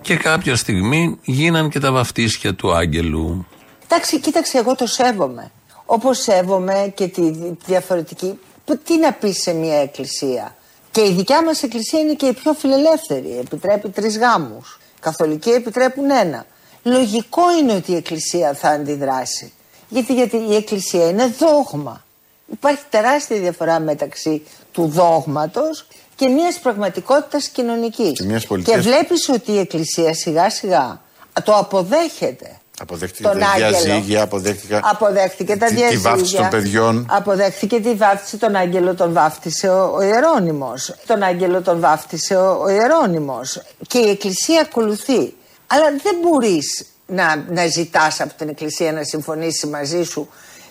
[0.00, 3.46] Και κάποια στιγμή γίναν και τα βαφτίσια του Άγγελου.
[3.84, 5.50] Εντάξει, κοίταξε, εγώ το σέβομαι.
[5.86, 7.30] Όπως σέβομαι και τη
[7.64, 8.38] διαφορετική.
[8.84, 10.56] Τι να πεις σε μια εκκλησία.
[10.90, 13.38] Και η δικιά μας εκκλησία είναι και η πιο φιλελεύθερη.
[13.38, 14.80] Επιτρέπει τρεις γάμους.
[15.00, 16.46] Καθολικοί επιτρέπουν ένα.
[16.82, 19.52] Λογικό είναι ότι η εκκλησία θα αντιδράσει.
[19.88, 22.04] Γιατί, γιατί η εκκλησία είναι δόγμα.
[22.52, 24.42] Υπάρχει τεράστια διαφορά μεταξύ
[24.72, 25.86] του δόγματος
[26.16, 28.12] και μιας πραγματικότητας κοινωνικής.
[28.12, 28.84] Και, μιας και πολιτείας...
[28.84, 31.00] βλέπεις ότι η εκκλησία σιγά σιγά
[31.44, 32.50] το αποδέχεται.
[32.80, 33.70] Αποδέχτηκε τον τα Άγγελο.
[33.82, 36.10] διαζύγια, αποδέχτηκε, Αποδέχτηκε τα τη, τη διαζύγια.
[36.10, 37.06] βάφτιση των παιδιών.
[37.10, 40.94] Αποδέχτηκε τη βάφτιση των Άγγελο, τον βάφτισε ο, ο Ιερώνυμος.
[41.06, 43.62] Τον Άγγελο τον βάφτισε ο, ο Ιερώνυμος.
[43.86, 45.34] Και η Εκκλησία ακολουθεί.
[45.66, 50.28] Αλλά δεν μπορείς να, να ζητάς από την Εκκλησία να συμφωνήσει μαζί σου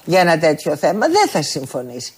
[0.08, 1.08] για ένα τέτοιο θέμα.
[1.08, 2.14] Δεν θα συμφωνήσει.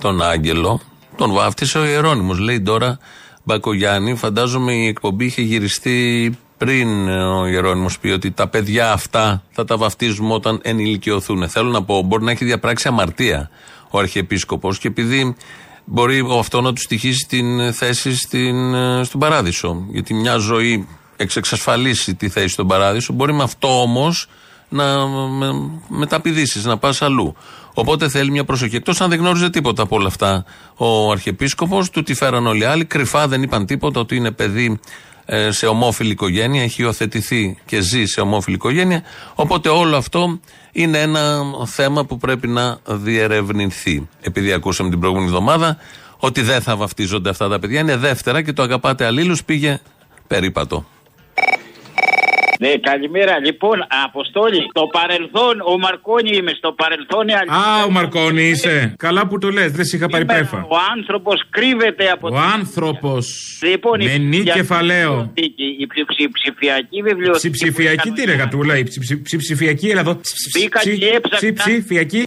[0.00, 0.80] Τον Άγγελο
[1.16, 2.38] τον βάφτισε ο Ιερώνυμος.
[2.38, 2.98] Λέει τώρα
[3.44, 9.64] Μπακογιάννη, φαντάζομαι η εκπομπή είχε γυριστεί πριν ο Ιερώνυμος πει ότι τα παιδιά αυτά θα
[9.64, 11.48] τα βαφτίζουμε όταν ενηλικιωθούν.
[11.48, 13.50] Θέλω να πω, μπορεί να έχει διαπράξει αμαρτία
[13.90, 15.36] ο Αρχιεπίσκοπος και επειδή
[15.84, 18.74] μπορεί αυτό να του στοιχήσει την θέση στην,
[19.04, 19.86] στον παράδεισο.
[19.90, 24.28] Γιατί μια ζωή εξασφαλίσει τη θέση στον παράδεισο, μπορεί με αυτό όμως
[24.68, 27.34] να με, μεταπηδήσει, να πας αλλού.
[27.74, 28.76] Οπότε θέλει μια προσοχή.
[28.76, 30.44] Εκτός αν δεν γνώριζε τίποτα από όλα αυτά
[30.76, 32.84] ο Αρχιεπίσκοπος, του τη φέραν όλοι οι άλλοι.
[32.84, 34.80] Κρυφά δεν είπαν τίποτα ότι είναι παιδί
[35.24, 39.02] ε, σε ομόφυλη οικογένεια, έχει υιοθετηθεί και ζει σε ομόφυλη οικογένεια.
[39.34, 40.40] Οπότε όλο αυτό
[40.72, 44.08] είναι ένα θέμα που πρέπει να διερευνηθεί.
[44.20, 45.76] Επειδή ακούσαμε την προηγούμενη εβδομάδα
[46.18, 49.80] ότι δεν θα βαφτίζονται αυτά τα παιδιά, είναι δεύτερα και το αγαπάτε αλλήλους πήγε
[50.26, 50.84] περίπατο.
[52.60, 53.38] Ναι, καλημέρα.
[53.38, 58.94] Λοιπόν, Αποστόλη, στο παρελθόν, ο Μαρκόνι είμαι, στο παρελθόν η Α, ο Μαρκόνι είσαι.
[58.98, 60.66] Καλά που το λες, δεν σε είχα πάρει πέφα.
[60.68, 63.24] Ο άνθρωπος κρύβεται από Ο άνθρωπος.
[63.62, 65.32] Λοιπόν, με νη κεφαλαίο.
[66.18, 67.50] Η ψηφιακή βιβλιοθήκη.
[67.50, 68.84] Ψηφιακή τι είναι γατούλα, η
[69.36, 70.20] ψηφιακή, έλα εδώ.
[70.58, 71.52] Μπήκα και έψαξα.
[71.54, 72.22] Ψηφιακή.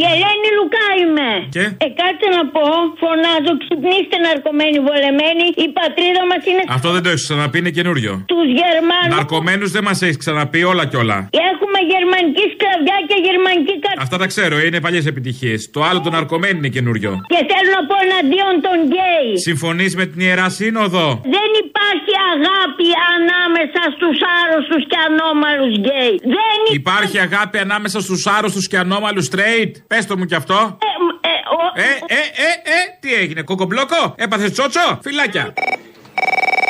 [0.00, 1.28] Η Ελένη Λουκά είμαι.
[1.56, 2.66] Και; Ε, κάτσε να πω,
[3.02, 5.46] φωνάζω, ξυπνήστε ναρκωμένοι βολεμένοι.
[5.66, 6.62] Η πατρίδα μας είναι.
[6.76, 8.12] Αυτό δεν το έχεις ξαναπεί, είναι καινούριο.
[8.32, 9.10] Τους Γερμανού.
[9.16, 11.18] Ναρκωμένους δεν μας έχεις ξαναπεί όλα κι όλα.
[11.50, 13.90] Έχουμε γερμανική σκλαβιά και γερμανική κα...
[14.04, 15.58] Αυτά τα ξέρω, είναι παλιές επιτυχίες.
[15.74, 17.10] Το άλλο των ναρκωμένων είναι καινούριο.
[17.32, 19.28] Και θέλω να πω εναντίον των γκέι.
[19.48, 21.06] Συμφωνείς με την ιερά σύνοδο;
[21.36, 26.14] Δεν υπάρχει αγάπη ανάμεσα στους άρρωστους και ανώμαλους γκέι.
[26.36, 29.72] Δεν υπάρχει αγάπη ανάμεσα στους άρρωστους και ανώμαλους straight.
[29.86, 30.78] Πες το μου κι αυτό.
[31.22, 31.80] Ε, ε, ο...
[31.80, 35.52] ε, ε, ε, ε, τι έγινε, κοκομπλόκο, έπαθες τσότσο, φυλάκια.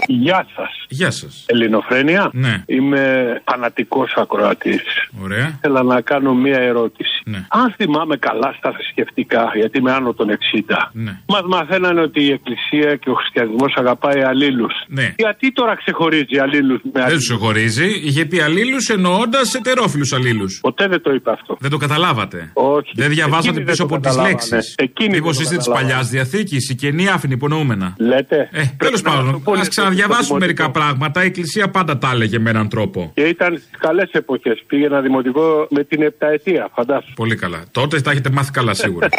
[0.06, 0.84] Γεια σας.
[0.88, 1.44] Γεια σας.
[1.46, 2.30] Ελληνοφρένια.
[2.32, 2.62] Ναι.
[2.66, 4.82] Είμαι φανατικός ακροατής.
[5.22, 5.58] Ωραία.
[5.60, 7.22] Θέλω να κάνω μία ερώτηση.
[7.24, 7.46] Ναι.
[7.48, 11.18] Αν θυμάμαι καλά στα θρησκευτικά, γιατί είμαι άνω των 60, ναι.
[11.26, 14.72] μας μαθαίνανε ότι η Εκκλησία και ο χριστιανισμός αγαπάει αλλήλους.
[14.86, 15.14] Ναι.
[15.16, 18.00] Γιατί τώρα ξεχωρίζει αλλήλους με αλλήλους; Δεν τους ξεχωρίζει.
[18.04, 20.58] Είχε πει αλλήλους εννοώντας ετερόφιλους αλλήλους.
[20.60, 21.56] Ποτέ δεν το είπα αυτό.
[21.60, 22.50] Δεν το καταλάβατε.
[22.54, 22.92] Όχι.
[22.94, 24.74] Δεν διαβάσατε Εκείνοι πίσω δεν από το τι λέξεις.
[24.74, 25.16] καταλάβανε.
[25.16, 27.94] Μήπως είστε της παλιάς διαθήκης, η κενή άφηνη υπονοούμενα.
[27.98, 28.48] Λέτε.
[28.52, 31.22] Ε, τέλος πάντων, ας ξαναδιαβάσουμε μερικά πράγματα.
[31.22, 33.10] Η Εκκλησία πάντα τα έλεγε με έναν τρόπο.
[33.14, 34.62] Και ήταν στι καλές εποχές.
[34.66, 37.12] Πήγαινα δημοτικό με την επταετία, φαντάσου.
[37.14, 37.64] Πολύ καλά.
[37.70, 39.08] Τότε τα έχετε μάθει καλά σίγουρα.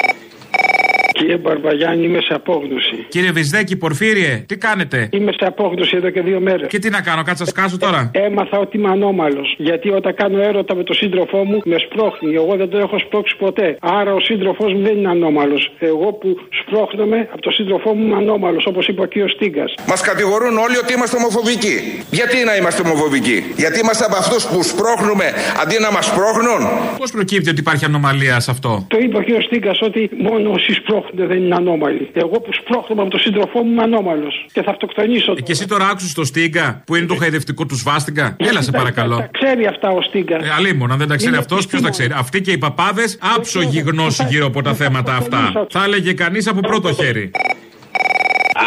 [1.18, 2.96] Κύριε Μπαρμπαγιάννη, είμαι σε απόγνωση.
[3.08, 6.68] Κύριε Βυσδέκη, Πορφύριε, τι κάνετε; Είμαι σε απόγνωση εδώ και δύο μέρες.
[6.68, 8.12] Και τι να κάνω, κάτσα σκάσω τώρα.
[8.14, 9.56] Έμαθα ότι είμαι ανώμαλος.
[9.58, 12.36] Γιατί όταν κάνω έρωτα με τον σύντροφό μου, με σπρώχνει.
[12.36, 13.78] Εγώ δεν το έχω σπρώξει ποτέ.
[13.82, 15.72] Άρα ο σύντροφός μου δεν είναι ανώμαλος.
[15.80, 19.74] Εγώ που σπρώχνομαι από τον σύντροφό μου είμαι ανώμαλος, όπως είπε ο κύριος Στίγκας.
[19.88, 21.78] Μας κατηγορούν όλοι ότι είμαστε ομοφοβικοί.
[22.12, 25.26] Γιατί να είμαστε ομοφοβικοί, Γιατί είμαστε από αυτούς που σπρώχνουμε
[25.62, 26.62] αντί να μας σπρώχνουν;
[26.98, 30.74] Πώς προκύπτει ότι υπάρχει ανομαλία σε αυτό; Το είπε ο κύριος Στίγκας ότι μόνο όσοι
[30.74, 32.10] σπρώχνουν δεν είναι ανώμαλοι.
[32.14, 34.46] Εγώ που σπρώχνομαι από τον σύντροφό μου είμαι ανώμαλος.
[34.54, 35.32] Και θα αυτοκτονήσω.
[35.38, 38.72] Ε, και εσύ τώρα άκουσες το Στίγκα που είναι το χαϊδευτικό του Σβάστιγκα; Έλα σε
[38.72, 39.18] παρακαλώ.
[39.18, 40.36] Τα ξέρει αυτά ο Στίγκα.
[40.36, 43.80] Ε, αλίμον, αν δεν τα ξέρει αυτός, ποιος τα ξέρει; Αυτοί και οι παπάδες άψογοι
[43.80, 45.68] γνώση γύρω από τα θέματα αυτά.
[45.70, 47.32] Θα έλεγε κανείς από πρώτο χέρι.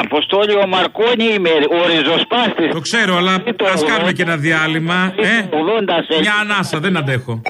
[0.05, 2.73] Αποστόλη ο Μαρκόνι είμαι, ο ριζοσπάστης.
[2.73, 3.35] Το ξέρω, αλλά
[3.73, 5.15] ας κάνουμε και ένα διάλειμμα.
[5.17, 5.49] Ε,
[6.21, 7.43] μια ανάσα, δεν αντέχω.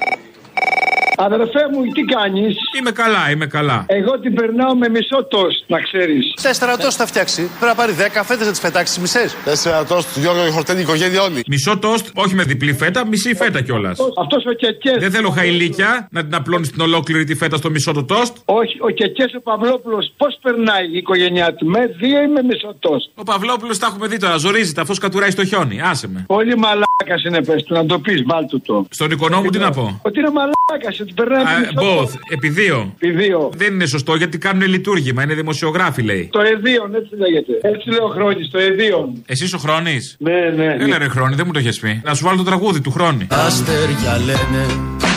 [1.27, 3.85] Αδερφέ μου, τι κάνεις; Είμαι καλά, είμαι καλά.
[3.87, 6.33] Εγώ την περνάω με μισό τόστ, να ξέρεις.
[6.41, 7.41] Τέσσερα τόστ θα φτιάξει.
[7.41, 9.35] Πρέπει να πάρει δέκα φέτες να τις πετάξει τι μισές.
[9.43, 11.43] Τέσσερα τόστ, Γιώργο, η χορτένη οικογένεια όλοι.
[11.47, 13.97] Μισό τόστ, όχι με διπλή φέτα, μισή φέτα κιόλας.
[14.23, 14.97] Αυτός ο κεκές.
[14.99, 18.37] Δεν θέλω χαϊλίκια να την απλώνεις την ολόκληρη τη φέτα στο μισό το τόστ.
[18.45, 22.75] Όχι, ο κεκές ο Παυλόπουλος πώς περνάει η οικογένειά του, με δύο ή με μισό
[22.79, 25.81] τόστ; Ο Παυλόπουλος τα έχουμε δει τώρα, ζορίζεται, αυτό κατουράει στο χιόνι.
[25.81, 26.23] Άσε με.
[26.27, 26.57] Πολύ
[27.05, 28.85] μαλάκας είναι πες του, να το πεις, βάλτου το.
[28.89, 31.43] Στον οικονόμου τι να πω; Ότι είναι μαλάκας, ότι περνάει
[31.75, 32.09] both.
[32.29, 32.93] Επί δύο.
[32.99, 33.49] Επί δύο.
[33.55, 35.23] Δεν είναι σωστό γιατί κάνουν λειτουργήμα.
[35.23, 36.29] Είναι δημοσιογράφοι, λέει.
[36.31, 37.53] Το εδίον, έτσι λέγεται.
[37.61, 39.23] Έτσι λέω Χρόνης, το εδίον.
[39.25, 40.75] Εσύ ο Χρόνης; Ναι, ναι.
[40.79, 42.01] Έλα ρε Χρόνη, δεν μου το έχεις πει.
[42.03, 43.25] Να σου βάλω το τραγούδι του Χρόνη.
[43.29, 44.65] Τα αστέρια λένε,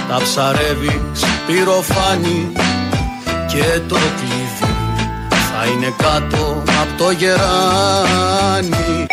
[0.08, 1.00] τα ψαρεύει,
[1.46, 2.52] πυροφάνη
[3.48, 4.70] και το κλειδί
[5.28, 9.06] θα είναι κάτω από το γεράνι.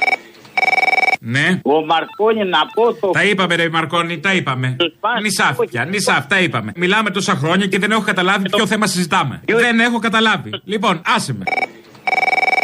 [1.29, 1.59] Ναι.
[1.63, 3.09] Ο Μαρκόνι να πω το.
[3.11, 4.75] Τα είπαμε, ρε Μαρκόνι, τα είπαμε.
[5.21, 6.71] Νησάφια, νησάφ, τα είπαμε.
[6.75, 9.41] Μιλάμε τόσα χρόνια και δεν έχω καταλάβει ποιο θέμα συζητάμε.
[9.45, 10.49] Δεν έχω καταλάβει.
[10.63, 11.43] Λοιπόν, άσε με.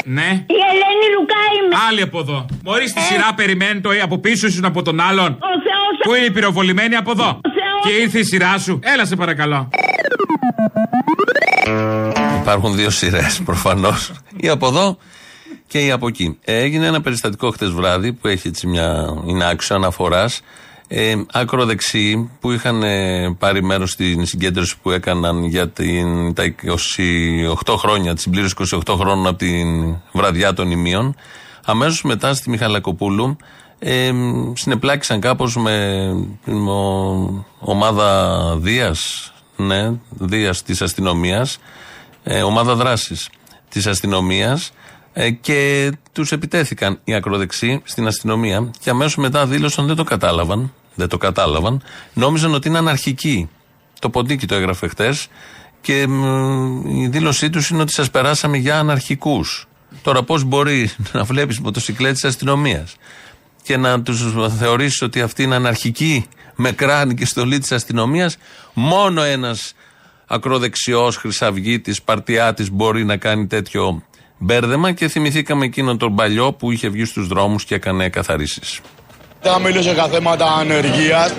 [0.06, 0.46] Ναι.
[0.48, 1.76] Η Ελένη Λουκά είμαι.
[1.90, 2.46] Άλλη από εδώ.
[2.64, 5.32] Μωρή στη σειρά περιμένει το από πίσω ήσουν από τον άλλον.
[5.32, 5.96] Ο Θεός...
[6.04, 7.42] Πού είναι η πυροβολημένη από εδώ.
[7.84, 8.80] Και ήρθε η σειρά σου.
[8.84, 9.70] Έλα σε παρακαλώ.
[12.42, 14.12] Υπάρχουν δύο σειρές προφανώς.
[14.38, 14.98] Ή από εδώ
[15.68, 16.38] και η από εκεί.
[16.42, 19.14] Έγινε ένα περιστατικό χτες βράδυ που έχει έτσι μια.
[19.26, 20.42] είναι άξιο αναφοράς.
[20.88, 26.56] Ε, ακροδεξιοί που είχαν ε, πάρει μέρος στην συγκέντρωση που έκαναν για την, τα
[27.66, 28.56] 28 χρόνια, τη συμπλήρωση
[28.88, 31.16] 28 χρόνων από την βραδιά των ημείων,
[31.66, 33.38] αμέσως μετά στη Μιχαλακοπούλου
[33.80, 34.12] ε,
[34.54, 36.08] συνεπλάκησαν κάπως με
[37.60, 41.58] ομάδα Δίας, ναι, Δίας της αστυνομίας,
[42.24, 43.30] ε, ομάδα δράσης
[43.70, 44.72] της αστυνομίας ε,
[45.42, 50.74] και τους επιτέθηκαν οι ακροδεξοί στην αστυνομία και αμέσως μετά δήλωσαν δεν το κατάλαβαν.
[50.96, 51.82] Δεν το κατάλαβαν.
[52.14, 53.50] Νόμιζαν ότι είναι αναρχικοί.
[54.00, 55.28] Το ποντίκι το έγραφε χτες
[55.82, 56.02] και
[56.88, 59.68] η δήλωσή τους είναι ότι σας περάσαμε για αναρχικούς.
[60.02, 62.96] Τώρα, πώς μπορεί να βλέπεις μοτοσυκλέτε αστυνομίας
[63.62, 64.24] και να τους
[64.58, 68.38] θεωρήσει ότι αυτοί είναι αναρχικοί με κράνη και στολή της αστυνομίας,
[68.74, 69.74] μόνο ένας
[70.28, 74.04] ακροδεξιός χρυσαυγήτη, παρτιάτης μπορεί να κάνει τέτοιο
[74.38, 78.82] μπέρδεμα και θυμηθήκαμε εκείνον τον παλιό που είχε βγει στους δρόμους και έκανε καθαρίσεις.
[79.44, 81.34] Να μιλήσω για θέματα ανεργίας,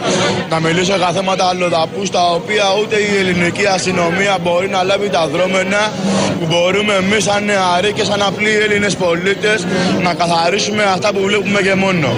[0.51, 5.29] να μιλήσω για θέματα αλλοδαπού, τα οποία ούτε η ελληνική αστυνομία μπορεί να λάβει τα
[5.29, 5.93] δρόμενα
[6.39, 9.67] που μπορούμε εμείς, σαν νεαροί και σαν απλοί Έλληνες πολίτες,
[10.03, 12.09] να καθαρίσουμε αυτά που βλέπουμε και μόνο.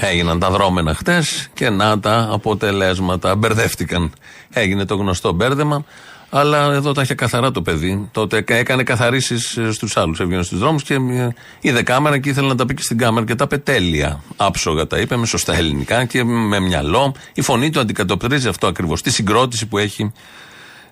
[0.00, 3.36] Έγιναν τα δρόμενα χτες και να τα αποτελέσματα.
[3.36, 4.12] Μπερδεύτηκαν.
[4.52, 5.84] Έγινε το γνωστό μπέρδεμα.
[6.30, 8.08] Αλλά εδώ τα είχε καθαρά το παιδί.
[8.12, 10.20] Τότε έκανε καθαρίσεις ε, στους άλλους.
[10.20, 11.28] Έβγαινε στους δρόμους και ε,
[11.60, 14.22] είδε κάμερα και ήθελε να τα πει και στην κάμερα και τα είπε τέλεια.
[14.36, 17.14] Άψογα τα είπε με σωστά ελληνικά και με μυαλό.
[17.34, 19.02] Η φωνή του αντικατοπτρίζει αυτό ακριβώς.
[19.02, 20.12] Τη συγκρότηση που έχει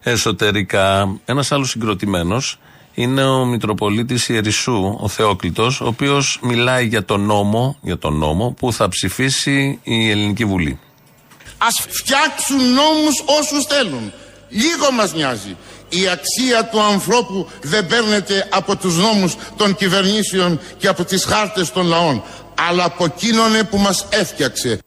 [0.03, 1.19] εσωτερικά.
[1.25, 2.59] Ένας άλλος συγκροτημένος
[2.95, 8.55] είναι ο Μητροπολίτης Ιερισσού, ο Θεόκλητος, ο οποίος μιλάει για τον νόμο, για τον νόμο
[8.59, 10.79] που θα ψηφίσει η Ελληνική Βουλή.
[11.59, 14.13] Α φτιάξουν νόμους όσους θέλουν.
[14.49, 15.57] Λίγο μας νοιάζει.
[15.89, 21.73] Η αξία του ανθρώπου δεν παίρνεται από τους νόμους των κυβερνήσεων και από τις χάρτες
[21.73, 22.23] των λαών,
[22.69, 24.79] αλλά από εκείνον που μας έφτιαξε.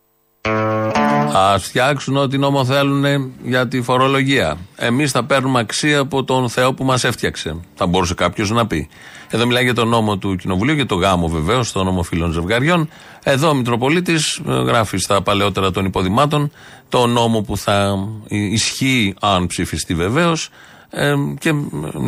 [1.30, 4.58] Α φτιάξουν ό,τι νόμο θέλουν για τη φορολογία.
[4.76, 7.56] Εμείς θα παίρνουμε αξία από τον Θεό που μας έφτιαξε.
[7.76, 8.90] Θα μπορούσε κάποιος να πει.
[9.30, 12.90] Εδώ μιλάει για τον νόμο του Κοινοβουλίου, για το γάμο βεβαίως, το νόμο φίλων ζευγαριών.
[13.24, 16.52] Εδώ ο Μητροπολίτης ε, γράφει στα παλαιότερα των υποδημάτων
[16.90, 17.98] το νόμο που θα
[18.28, 20.50] ισχύει αν ψηφιστεί βεβαίως.
[20.90, 21.54] Ε, και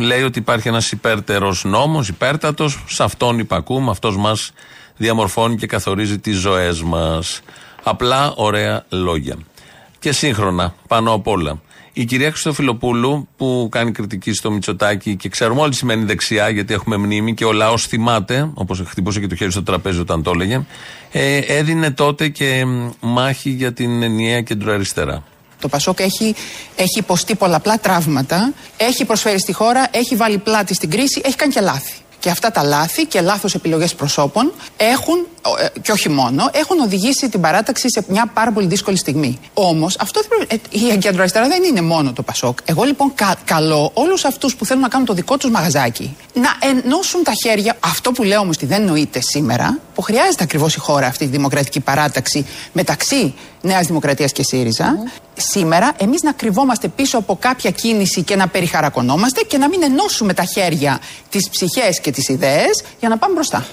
[0.00, 4.52] λέει ότι υπάρχει ένας υπέρτερος νόμος, υπέρτατος, σε αυτόν υπακούμε, αυτός μας
[4.96, 7.40] διαμορφώνει και καθορίζει τις ζωές μας.
[7.84, 9.36] Απλά ωραία λόγια.
[9.98, 11.60] Και σύγχρονα πάνω απ' όλα.
[11.96, 16.96] Η κυρία Χριστοφιλοπούλου που κάνει κριτική στο Μητσοτάκι και ξέρουμε όλοι σημαίνει δεξιά γιατί έχουμε
[16.96, 20.64] μνήμη και ο λαός θυμάται, όπως χτυπούσε και το χέρι στο τραπέζι όταν το έλεγε,
[21.12, 22.64] ε, έδινε τότε και
[23.00, 25.22] μάχη για την ενιαία κεντροαριστερά.
[25.60, 26.34] Το Πασόκ έχει,
[26.76, 31.52] έχει υποστεί πολλαπλά τραύματα, έχει προσφέρει στη χώρα, έχει βάλει πλάτη στην κρίση, έχει κάνει
[31.52, 31.92] και λάθη.
[32.24, 35.26] Και αυτά τα λάθη και λάθος επιλογές προσώπων έχουν,
[35.60, 39.38] ε, και όχι μόνο, έχουν οδηγήσει την παράταξη σε μια πάρα πολύ δύσκολη στιγμή.
[39.54, 42.58] Όμως, αυτό δεν πρέπει- ε, η κεντροαριστερά δεν είναι μόνο το Πασόκ.
[42.64, 46.68] Εγώ λοιπόν κα, καλώ όλους αυτούς που θέλουν να κάνουν το δικό τους μαγαζάκι να
[46.68, 47.76] ενώσουν τα χέρια.
[47.80, 51.26] Αυτό που λέω όμως ότι δεν νοείται σήμερα, που χρειάζεται ακριβώς η χώρα αυτή, η
[51.26, 54.94] δημοκρατική παράταξη μεταξύ Νέας Δημοκρατίας και ΣΥΡΙΖΑ.
[55.34, 60.34] Σήμερα, εμείς να κρυβόμαστε πίσω από κάποια κίνηση και να περιχαρακωνόμαστε και να μην ενώσουμε
[60.34, 63.66] τα χέρια, τις ψυχές και τις ιδέες για να πάμε μπροστά.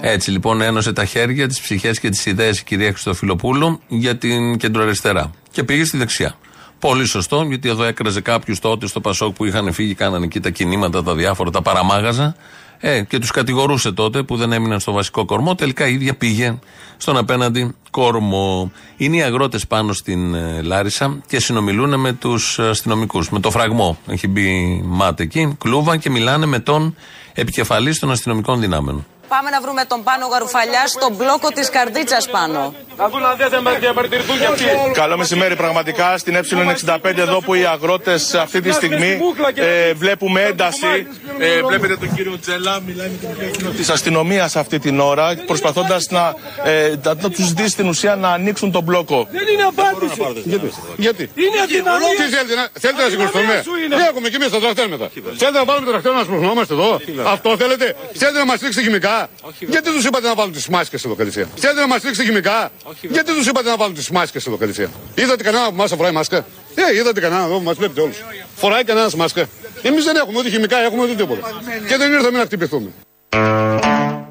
[0.00, 4.56] Έτσι λοιπόν ένωσε τα χέρια, τις ψυχές και τις ιδέες η κυρία Χριστοφιλοπούλου για την
[4.56, 5.30] κεντροαριστερά.
[5.50, 6.34] Και πήγε στη δεξιά.
[6.78, 10.50] Πολύ σωστό, γιατί εδώ έκραζε κάποιους τότε στο Πασόκ που είχαν φύγει, κάνανε εκεί τα
[10.50, 12.36] κινήματα, τα διάφορα, τα παραμάγαζα.
[12.78, 15.54] Ε, και τους κατηγορούσε τότε που δεν έμειναν στο βασικό κορμό.
[15.54, 16.58] Τελικά η ίδια πήγε
[16.96, 18.72] στον απέναντι κορμό.
[18.96, 23.30] Είναι οι αγρότες πάνω στην ε, Λάρισα και συνομιλούν με τους αστυνομικούς.
[23.30, 23.98] Με το φραγμό.
[24.06, 26.94] Έχει μπει μάτε εκεί, κλούβα και μιλάνε με τον
[27.34, 29.06] επικεφαλής των αστυνομικών δυνάμεων.
[29.28, 32.74] Πάμε να βρούμε τον Πάνο Γαρουφαλιά στον μπλόκο της Καρδίτσας πάνω.
[32.96, 34.64] Να δουν αν δεν θα μας διαμαρτυρηθούν κι αυτοί.
[34.92, 39.18] Καλό μεσημέρι πραγματικά στην Ε65 εδώ που οι αγρότες αυτή τη στιγμή
[39.54, 41.06] ε, βλέπουμε ένταση.
[41.38, 46.06] Ε, βλέπετε τον κύριο Τζέλα, μιλάει με τον υπεύθυνο της αστυνομίας αυτή την ώρα προσπαθώντας
[46.10, 49.28] να, ε, να, να τους δει στην ουσία να ανοίξουν τον μπλόκο.
[49.30, 50.20] Δεν είναι απάντηση.
[50.44, 52.08] Γιατί; Γιατί; Είναι αστυνομία.
[52.16, 53.60] Τι θέλετε, να- θέλετε να συγκρουστούμε.
[53.64, 53.96] σου είναι.
[53.96, 55.08] Τι έχουμε κι εμείς τα τρακτέρ μετά.
[55.36, 57.00] Θέλετε να βάλουμε τα τρακτέρ να σπροχνόμαστε εδώ;
[57.34, 59.13] Αυτό θέλετε; Θέλετε να μας ρίξετε χημικά;
[59.58, 61.48] Γιατί τους είπατε να βάλουν τις μάσκες εδώ κατευθείαν.
[61.56, 64.90] Θέλετε να μας ρίξετε χημικά; Γιατί τους είπατε να βάλουν τις μάσκες εδώ κατευθείαν.
[65.14, 66.36] Είδατε κανένα που μας φοράει μάσκα;
[66.74, 68.16] Ε, είδατε κανένα εδώ που μας βλέπετε όλους.
[68.56, 69.46] Φοράει κανένας μάσκα;
[69.82, 71.48] Εμείς δεν έχουμε ούτε χημικά, έχουμε ούτε τίποτα.
[71.88, 72.90] Και δεν ήρθαμε να χτυπηθούμε.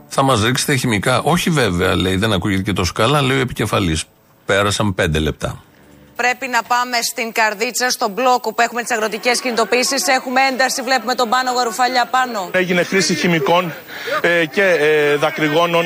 [0.08, 4.04] Θα μας ρίξετε χημικά; Όχι βέβαια, λέει, δεν ακούγεται και τόσο καλά, λέει ο επικεφαλής.
[4.46, 5.64] Πέρασαν πέντε λεπτά.
[6.16, 10.08] Πρέπει να πάμε στην Καρδίτσα, στον μπλόκο που έχουμε τις αγροτικές κινητοποιήσεις.
[10.08, 12.50] Έχουμε ένταση, βλέπουμε τον Πάνο Γαρουφαλιά πάνω.
[12.52, 13.74] Έγινε χρήση χημικών
[14.22, 15.86] ε, και ε, δακρυγόνων.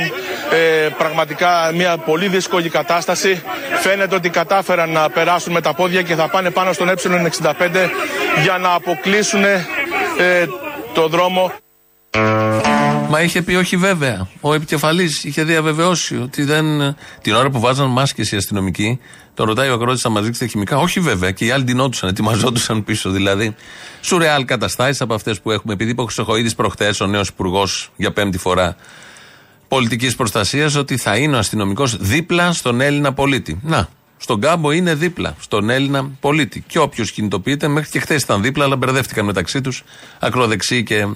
[0.51, 3.43] Ε, πραγματικά μια πολύ δύσκολη κατάσταση.
[3.80, 7.89] Φαίνεται ότι κατάφεραν να περάσουν με τα πόδια και θα πάνε πάνω στον ε65
[8.41, 9.65] για να αποκλείσουν ε,
[10.93, 11.51] το δρόμο.
[13.09, 14.27] Μα είχε πει όχι βέβαια.
[14.41, 16.95] Ο επικεφαλής είχε διαβεβαιώσει ότι δεν.
[17.21, 18.99] Την ώρα που βάζαν μάσκες οι αστυνομικοί,
[19.33, 20.77] τον ρωτάει ο αγρότη να μας ρίξετε χημικά.
[20.77, 21.31] Όχι βέβαια.
[21.31, 23.09] Και οι άλλοι ντυνόντουσαν, ετοιμαζόντουσαν πίσω.
[23.09, 23.55] Δηλαδή,
[24.01, 25.73] σουρεάλ καταστάσεις από αυτές που έχουμε.
[25.73, 28.75] Επειδή είπε ο Χρυσοχοίδης προχθές, ο νέος υπουργός για πέμπτη φορά
[29.67, 33.59] πολιτικής προστασίας, ότι θα είναι ο αστυνομικός δίπλα στον Έλληνα πολίτη.
[33.63, 36.63] Να, στον κάμπο είναι δίπλα, στον Έλληνα πολίτη.
[36.67, 39.83] Και όποιος κινητοποιείται, μέχρι και χθες ήταν δίπλα, αλλά μπερδεύτηκαν μεταξύ τους
[40.19, 41.07] ακροδεξιοί και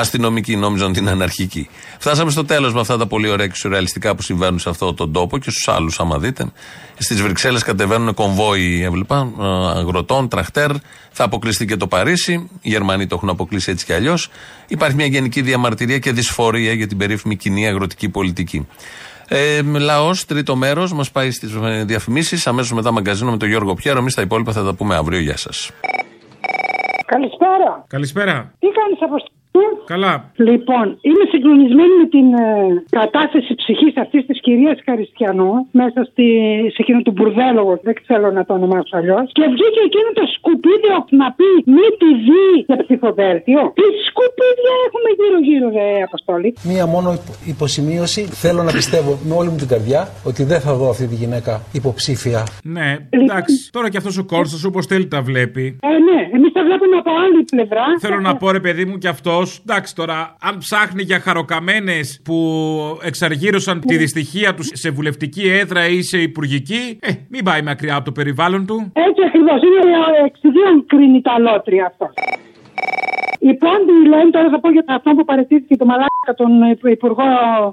[0.00, 1.68] αστυνομικοί, νόμιζαν ότι είναι αναρχικοί.
[1.98, 5.12] Φτάσαμε στο τέλος με αυτά τα πολύ ωραία και σουρεαλιστικά που συμβαίνουν σε αυτόν τον
[5.12, 6.52] τόπο και στους άλλους, άμα δείτε.
[6.98, 9.44] Στις Βρυξέλλες κατεβαίνουν κομβόι, έβλεπα, ε,
[9.78, 10.70] αγροτών, τραχτέρ.
[11.10, 12.32] Θα αποκλειστεί και το Παρίσι.
[12.60, 14.28] Οι Γερμανοί το έχουν αποκλείσει έτσι κι αλλιώς.
[14.68, 18.66] Υπάρχει μια γενική διαμαρτυρία και δυσφορία για την περίφημη κοινή αγροτική πολιτική.
[19.28, 21.52] Ε, Λαός, τρίτο μέρος, μας πάει στις
[21.84, 22.46] διαφημίσεις.
[22.46, 23.98] Αμέσως μετά μαγκαζίνο με τον Γιώργο Πιέρο.
[23.98, 25.20] Εμείς τα υπόλοιπα θα τα πούμε αύριο.
[25.20, 25.70] Γεια σας.
[27.06, 27.84] Καλησπέρα.
[27.86, 28.52] Καλησπέρα.
[28.58, 29.35] Τι κάνεις αποστολή.
[29.92, 30.12] Καλά.
[30.50, 32.48] Λοιπόν, είμαι συγκλονισμένη με την ε,
[33.00, 35.50] κατάσταση ψυχής αυτής της κυρίας Καριστιανού
[35.82, 36.26] μέσα στη,
[36.74, 39.26] σε εκείνο το μπουρδέλο, δεν ξέρω να το ονομάσω αλλιώς.
[39.38, 40.88] Και βγήκε εκείνο το σκουπίδι
[41.20, 43.60] να πει μη τη δει για ψηφοδέλτιο.
[43.78, 46.48] Τι σκουπίδια έχουμε γύρω-γύρω, ρε Αποστόλη.
[46.70, 48.22] Μία μόνο υπο- υποσημείωση.
[48.44, 50.00] Θέλω να πιστεύω με όλη μου την καρδιά
[50.30, 52.40] ότι δεν θα δω αυτή τη γυναίκα υποψήφια.
[52.76, 53.54] Ναι, εντάξει.
[53.76, 55.64] Τώρα και αυτός ο Κώστας όπως θέλει τα βλέπει.
[55.82, 57.84] Ε, ναι, εμείς τα βλέπουμε από άλλη πλευρά.
[58.04, 62.36] Θέλω να πω ρε παιδί μου και αυτός, εντάξει τώρα, αν ψάχνει για χαροκαμένες που
[63.02, 68.04] εξαργύρωσαν τη δυστυχία τους σε βουλευτική έδρα ή σε υπουργική, ε, μην πάει μακριά από
[68.04, 68.92] το περιβάλλον του.
[68.92, 69.60] Έτσι ακριβώς.
[69.62, 72.10] Είναι εξιδίων κρίνει τα λότρια αυτός.
[73.50, 76.50] Η Πόντι λένε τώρα θα πω για αυτό που παρετήθηκε το μαλάκα τον
[76.96, 77.24] Υπουργό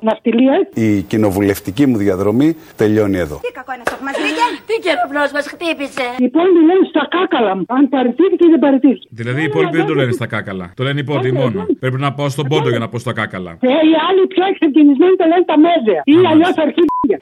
[0.01, 0.63] Ναυτιλίας.
[0.73, 3.35] Η κοινοβουλευτική μου διαδρομή τελειώνει εδώ.
[3.45, 7.03] Τι κακό είναι αυτό που μας βρήκε; Τι καιροπνό μας χτύπησε; Η Πόντι λένε στα
[7.15, 7.63] κάκαλα μου.
[7.67, 9.07] Αν παρετήθηκε ή δεν παρετήθηκε.
[9.19, 10.65] Δηλαδή οι υπόλοιποι δεν το λένε στα κάκαλα.
[10.79, 11.59] Το λένε οι υπόλοιποι μόνο.
[11.83, 13.51] Πρέπει να πάω στον πόντο για να πω στα κάκαλα.
[13.51, 16.01] Ε, οι άλλοι πιο εξευγενισμένοι το λένε τα μέζια.
[16.13, 17.17] Ή αλλιώς αρχίδια.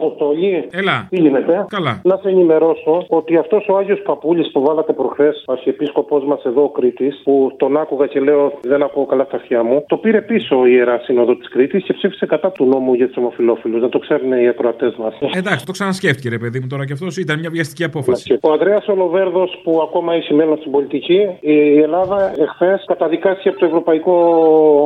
[0.00, 0.68] Αποστολή.
[0.70, 1.06] Έλα.
[1.10, 2.00] Τι γίνεται; Καλά.
[2.04, 6.68] Να σε ενημερώσω ότι αυτός ο Άγιος Παπούλης που βάλατε προχθές, αρχιεπίσκοπός μας εδώ ο
[6.68, 10.66] Κρήτης, που τον άκουγα και λέω δεν ακούω καλά τα αυτιά μου, το πήρε πίσω
[10.66, 13.80] η ιερά σύνοδο της Κρήτης και ψήφισε κατά του νόμου για τους ομοφυλόφιλους.
[13.80, 15.14] Να το ξέρουν οι ακροατές μας.
[15.36, 18.38] Εντάξει, το ξανασκέφτηκε ρε παιδί μου τώρα και αυτός ήταν μια βιαστική απόφαση.
[18.42, 23.66] Ο Ανδρέας Ολοβέρδος που ακόμα έχει μέλλον στην πολιτική, η Ελλάδα εχθές καταδικάστηκε από το
[23.66, 24.16] Ευρωπαϊκό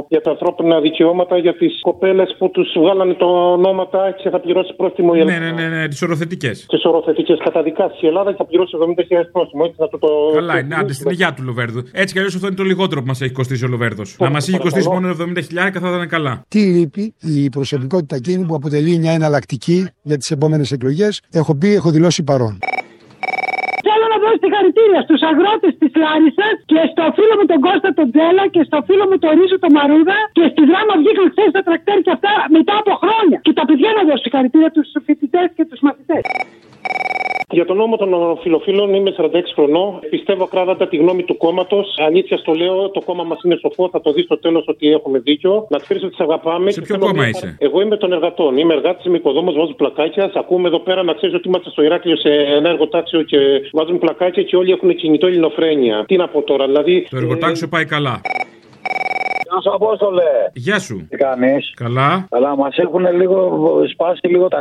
[0.09, 4.75] για τα ανθρώπινα δικαιώματα για τις κοπέλες που τους βγάλανε το ονόματα και θα πληρώσει
[4.77, 5.53] πρόστιμο η Ναι, Ελλάδα.
[5.53, 6.67] ναι, ναι, ναι τις οροθετικές.
[6.69, 9.63] Τις οροθετικές καταδικάστηκε η Ελλάδα και θα πληρώσει 70.000 πρόστιμο.
[9.67, 10.09] Έτσι να το το.
[10.35, 11.83] Καλά, είναι άντε στην υγειά του Λοβέρδου.
[11.93, 14.17] Έτσι κι αλλιώς αυτό είναι το λιγότερο που μας έχει κοστίσει ο Λοβέρδος.
[14.19, 16.43] Να μας είχε κοστίσει μόνο 70.000 θα ήταν καλά.
[16.49, 21.21] Τι λείπει; Η προσωπικότητα εκείνη που αποτελεί μια εναλλακτική για τις επόμενες εκλογές.
[21.33, 22.59] Έχω πει, έχω δηλώσει παρόν.
[24.17, 28.09] Θέλω να δώσω συγχαρητήρια στους αγρότες της Λάρισας και στο φίλο μου τον Κώστα τον
[28.13, 31.63] Τζέλα και στο φίλο μου τον Ρίζο τον Μαρούδα και στη δράμα βγήκαν χθε τα
[31.69, 33.39] τρακτέρ και αυτά μετά από χρόνια.
[33.47, 36.23] Και τα παιδιά να δώσω συγχαρητήρια τους φοιτητές και τους μαθητές.
[37.55, 39.99] Για τον νόμο των ομοφυλοφίλων είμαι 46 χρονών.
[40.11, 41.87] Πιστεύω κράδαντα τη γνώμη του κόμματος.
[42.07, 43.89] Αλήθεια στο λέω, το κόμμα μας είναι σοφό.
[43.93, 45.67] Θα το δεις στο τέλος ότι έχουμε δίκιο.
[45.71, 46.71] Να ξέρει ότι σε αγαπάμε.
[46.71, 48.57] Σε και ποιο θέλω κόμμα μια- είσαι; Εγώ είμαι των εργατών.
[48.57, 50.29] Είμαι εργάτης, είμαι οικοδόμος, βάζω πλακάκια.
[50.33, 53.39] Σ' ακούμε εδώ πέρα να ξέρεις ότι είμαστε στο Ηράκλειο σε ένα εργοτάξιο και
[53.73, 56.05] βάζουν πλακάκια και όλοι έχουν κινητό ελληνοφρένεια.
[56.09, 57.07] Τι να πω τώρα, δηλαδή.
[57.11, 58.21] Το εργοτάξιο πάει καλά.
[59.47, 60.23] Γεια σου, Απόστολε.
[60.55, 61.07] Γεια σου.
[61.11, 62.27] Τι κάνεις; Καλά.
[62.31, 63.39] Αλλά μας έχουν λίγο
[63.93, 64.61] σπάσει λίγο τα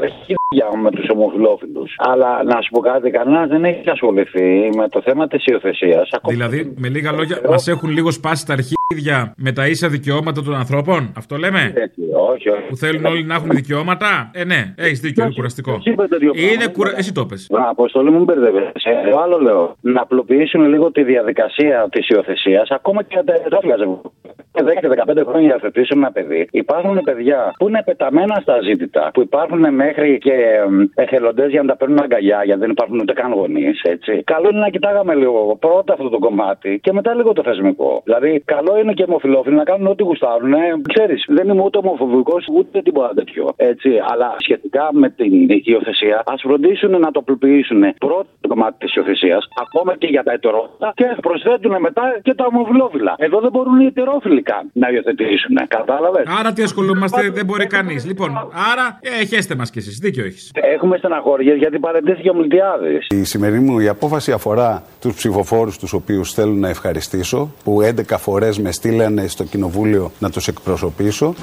[0.53, 1.95] αρχίδια με τους ομοφυλόφιλους.
[1.97, 6.09] Αλλά να σου πω κάτι, κανένας δεν έχει ασχοληθεί με το θέμα της υιοθεσίας.
[6.27, 10.55] Δηλαδή, με λίγα λόγια, μας έχουν λίγο σπάσει τα αρχίδια με τα ίσα δικαιώματα των
[10.55, 11.11] ανθρώπων.
[11.17, 11.73] Αυτό λέμε;
[12.31, 12.67] Όχι, όχι.
[12.69, 15.81] Που θέλουν όλοι να έχουν δικαιώματα; Ε, ναι, έχεις δίκιο, είναι κουραστικό.
[16.33, 16.93] Είναι κουρα...
[16.97, 17.49] Εσύ το πες.
[17.51, 18.89] Α, Αποστολή μου μπερδεύεσαι.
[19.05, 19.75] Εγώ άλλο λέω.
[19.81, 24.11] Να απλοποιήσουν λίγο τη διαδικασία της υιοθεσίας, ακόμα και για τα εδάφια ζευγάρια.
[24.53, 26.47] 10-15 χρόνια υιοθετήσουν ένα παιδί.
[26.51, 30.33] Υπάρχουν παιδιά που είναι πεταμένα στα ζήτητα, που υπάρχουν μέχρι και
[30.93, 33.81] εθελοντές για να τα παίρνουν αγκαλιά, γιατί δεν υπάρχουν ούτε καν γονείς.
[34.23, 38.01] Καλό είναι να κοιτάγαμε λίγο πρώτα αυτό το κομμάτι και μετά λίγο το θεσμικό.
[38.05, 40.53] Δηλαδή, καλό είναι και οι ομοφυλόφιλοι να κάνουν ό,τι γουστάρουν.
[40.93, 43.53] Ξέρεις, δεν είμαι ούτε ομοφοβικός ούτε τίποτα τέτοιο.
[43.55, 43.89] Έτσι.
[44.11, 45.33] Αλλά σχετικά με την
[45.63, 50.31] υιοθεσία, ας φροντίσουν να το απλοποιήσουν πρώτα το κομμάτι της υιοθεσία, ακόμα και για τα
[50.31, 53.15] ετερόφιλα και προσθέτουν μετά και τα ομοφυλόφιλα.
[53.17, 55.55] Εδώ δεν μπορούν οι ετερόφιλοι καν να υιοθετήσουν.
[55.67, 58.05] Κατάλαβες; Άρα τι ασχολούμαστε, δεν μπορεί κανείς.
[58.05, 58.29] Λοιπόν,
[58.71, 59.97] άρα ε, χέστε μας κι εσείς.
[59.97, 60.51] Δίκιο έχεις.
[60.53, 62.99] Έχουμε στεναχώριες γιατί παρετήθηκε ο Μιλτιάδη.
[63.09, 68.17] Η σημερινή μου η απόφαση αφορά τους ψηφοφόρους τους οποίους θέλω να ευχαριστήσω, που 11
[68.17, 71.33] φορές με στείλανε στο κοινοβούλιο να τους εκπροσωπήσω.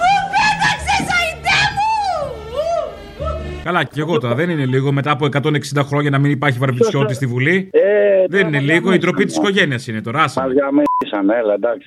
[3.64, 5.48] Καλά, και εγώ τώρα δεν είναι λίγο μετά από 160
[5.82, 7.70] χρόνια να μην υπάρχει βαρβιτσιώτης στη Βουλή.
[7.72, 7.80] Ε,
[8.28, 10.22] δεν είναι λίγο, η τροπή της οικογένειας είναι τώρα.
[10.22, 10.46] άσε με.
[10.46, 11.86] Μας γαμίσαν, έλα εντάξει.